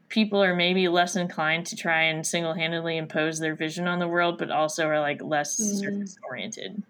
[0.10, 4.38] people are maybe less inclined to try and single-handedly impose their vision on the world
[4.38, 5.80] but also are like less Mhm.
[5.80, 6.84] service oriented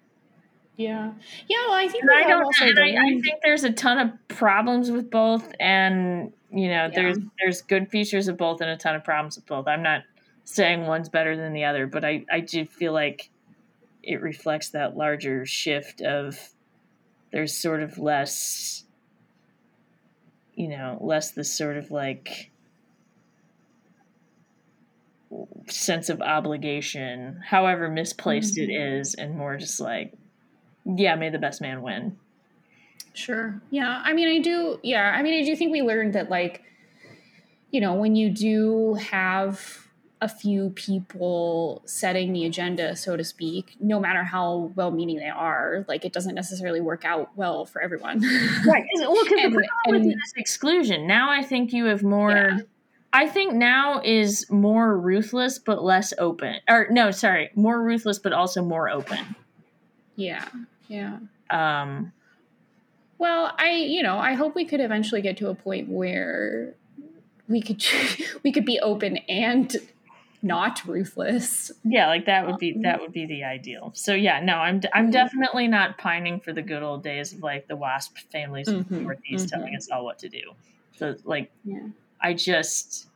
[0.78, 1.14] yeah,
[1.48, 1.58] yeah.
[1.68, 2.62] Well, I think I don't.
[2.62, 7.18] And I, I think there's a ton of problems with both, and you know, there's
[7.40, 9.68] there's good features of both and a ton of problems with both.
[9.70, 10.02] I'm not
[10.46, 13.30] saying one's better than the other, but I I do feel like
[14.02, 16.40] it reflects that larger shift of
[17.32, 18.86] there's sort of less,
[20.54, 22.52] you know, less this sort of like
[25.68, 29.00] sense of obligation, however misplaced it mm-hmm.
[29.00, 30.14] is, and more just like,
[30.86, 32.18] yeah, may the best man win.
[33.14, 33.62] Sure.
[33.72, 34.02] Yeah.
[34.06, 34.80] I mean, I do.
[34.84, 35.12] Yeah.
[35.16, 36.64] I mean, I do think we learned that, like,
[37.72, 39.85] you know, when you do have
[40.22, 45.30] a few people setting the agenda, so to speak, no matter how well meaning they
[45.30, 48.20] are, like, it doesn't necessarily work out well for everyone.
[48.66, 48.86] Right.
[48.96, 52.32] Well, because the And- problem with and- this exclusion, now I think you have more.
[52.32, 52.58] Yeah.
[53.14, 56.56] I think now is more ruthless but less open.
[56.70, 59.20] Or no, sorry, more ruthless but also more open.
[60.16, 60.46] yeah.
[60.88, 61.18] Yeah.
[61.50, 62.12] Um,
[63.18, 66.74] Well, I, you know, I hope we could eventually get to a point where
[67.48, 67.84] we could
[68.44, 69.76] we could be open and
[70.42, 71.72] not ruthless.
[71.84, 73.92] yeah, like that would be that would be the ideal.
[73.96, 77.68] So yeah, no, I'm I'm definitely not pining for the good old days of like
[77.68, 79.50] the WASP families of the Mhm, Northeast mhm.
[79.52, 80.42] telling us all what to do.
[80.98, 81.88] So like Yeah.
[82.22, 83.08] I just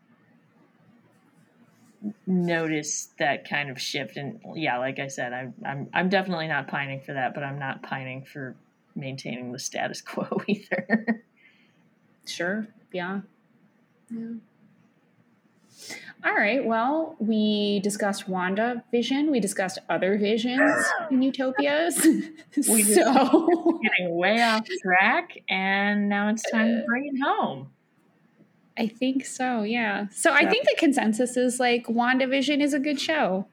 [2.25, 6.69] notice that kind of shift and yeah like i said I'm, I'm i'm definitely not
[6.69, 8.55] pining for that but i'm not pining for
[8.95, 11.23] maintaining the status quo either
[12.25, 12.67] Sure.
[12.91, 13.21] Yeah.
[14.09, 14.33] Yeah.
[16.25, 16.63] All right.
[16.65, 19.31] Well, we discussed WandaVision.
[19.31, 22.05] We discussed other visions in utopias.
[22.69, 27.69] We so getting way off track and now it's time to uh, bring it home
[28.77, 29.63] I think so.
[29.63, 30.07] Yeah.
[30.09, 33.47] So I think the consensus is like WandaVision is a good show.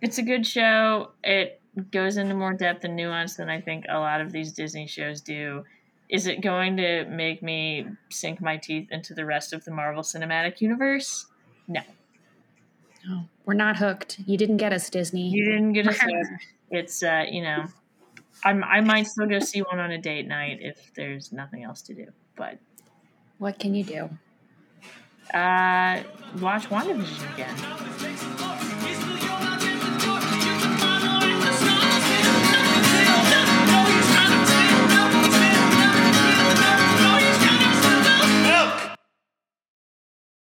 [0.00, 3.98] it's a good show it goes into more depth and nuance than i think a
[3.98, 5.64] lot of these disney shows do
[6.08, 10.02] is it going to make me sink my teeth into the rest of the marvel
[10.02, 11.26] cinematic universe
[11.68, 11.80] No,
[13.44, 14.18] we're not hooked.
[14.26, 15.28] You didn't get us, Disney.
[15.28, 16.40] You didn't get us there.
[16.70, 17.66] It's uh, you know,
[18.44, 21.82] I'm I might still go see one on a date night if there's nothing else
[21.82, 22.06] to do.
[22.36, 22.58] But
[23.38, 24.10] What can you do?
[25.34, 26.02] uh
[26.40, 28.45] watch WandaVision again.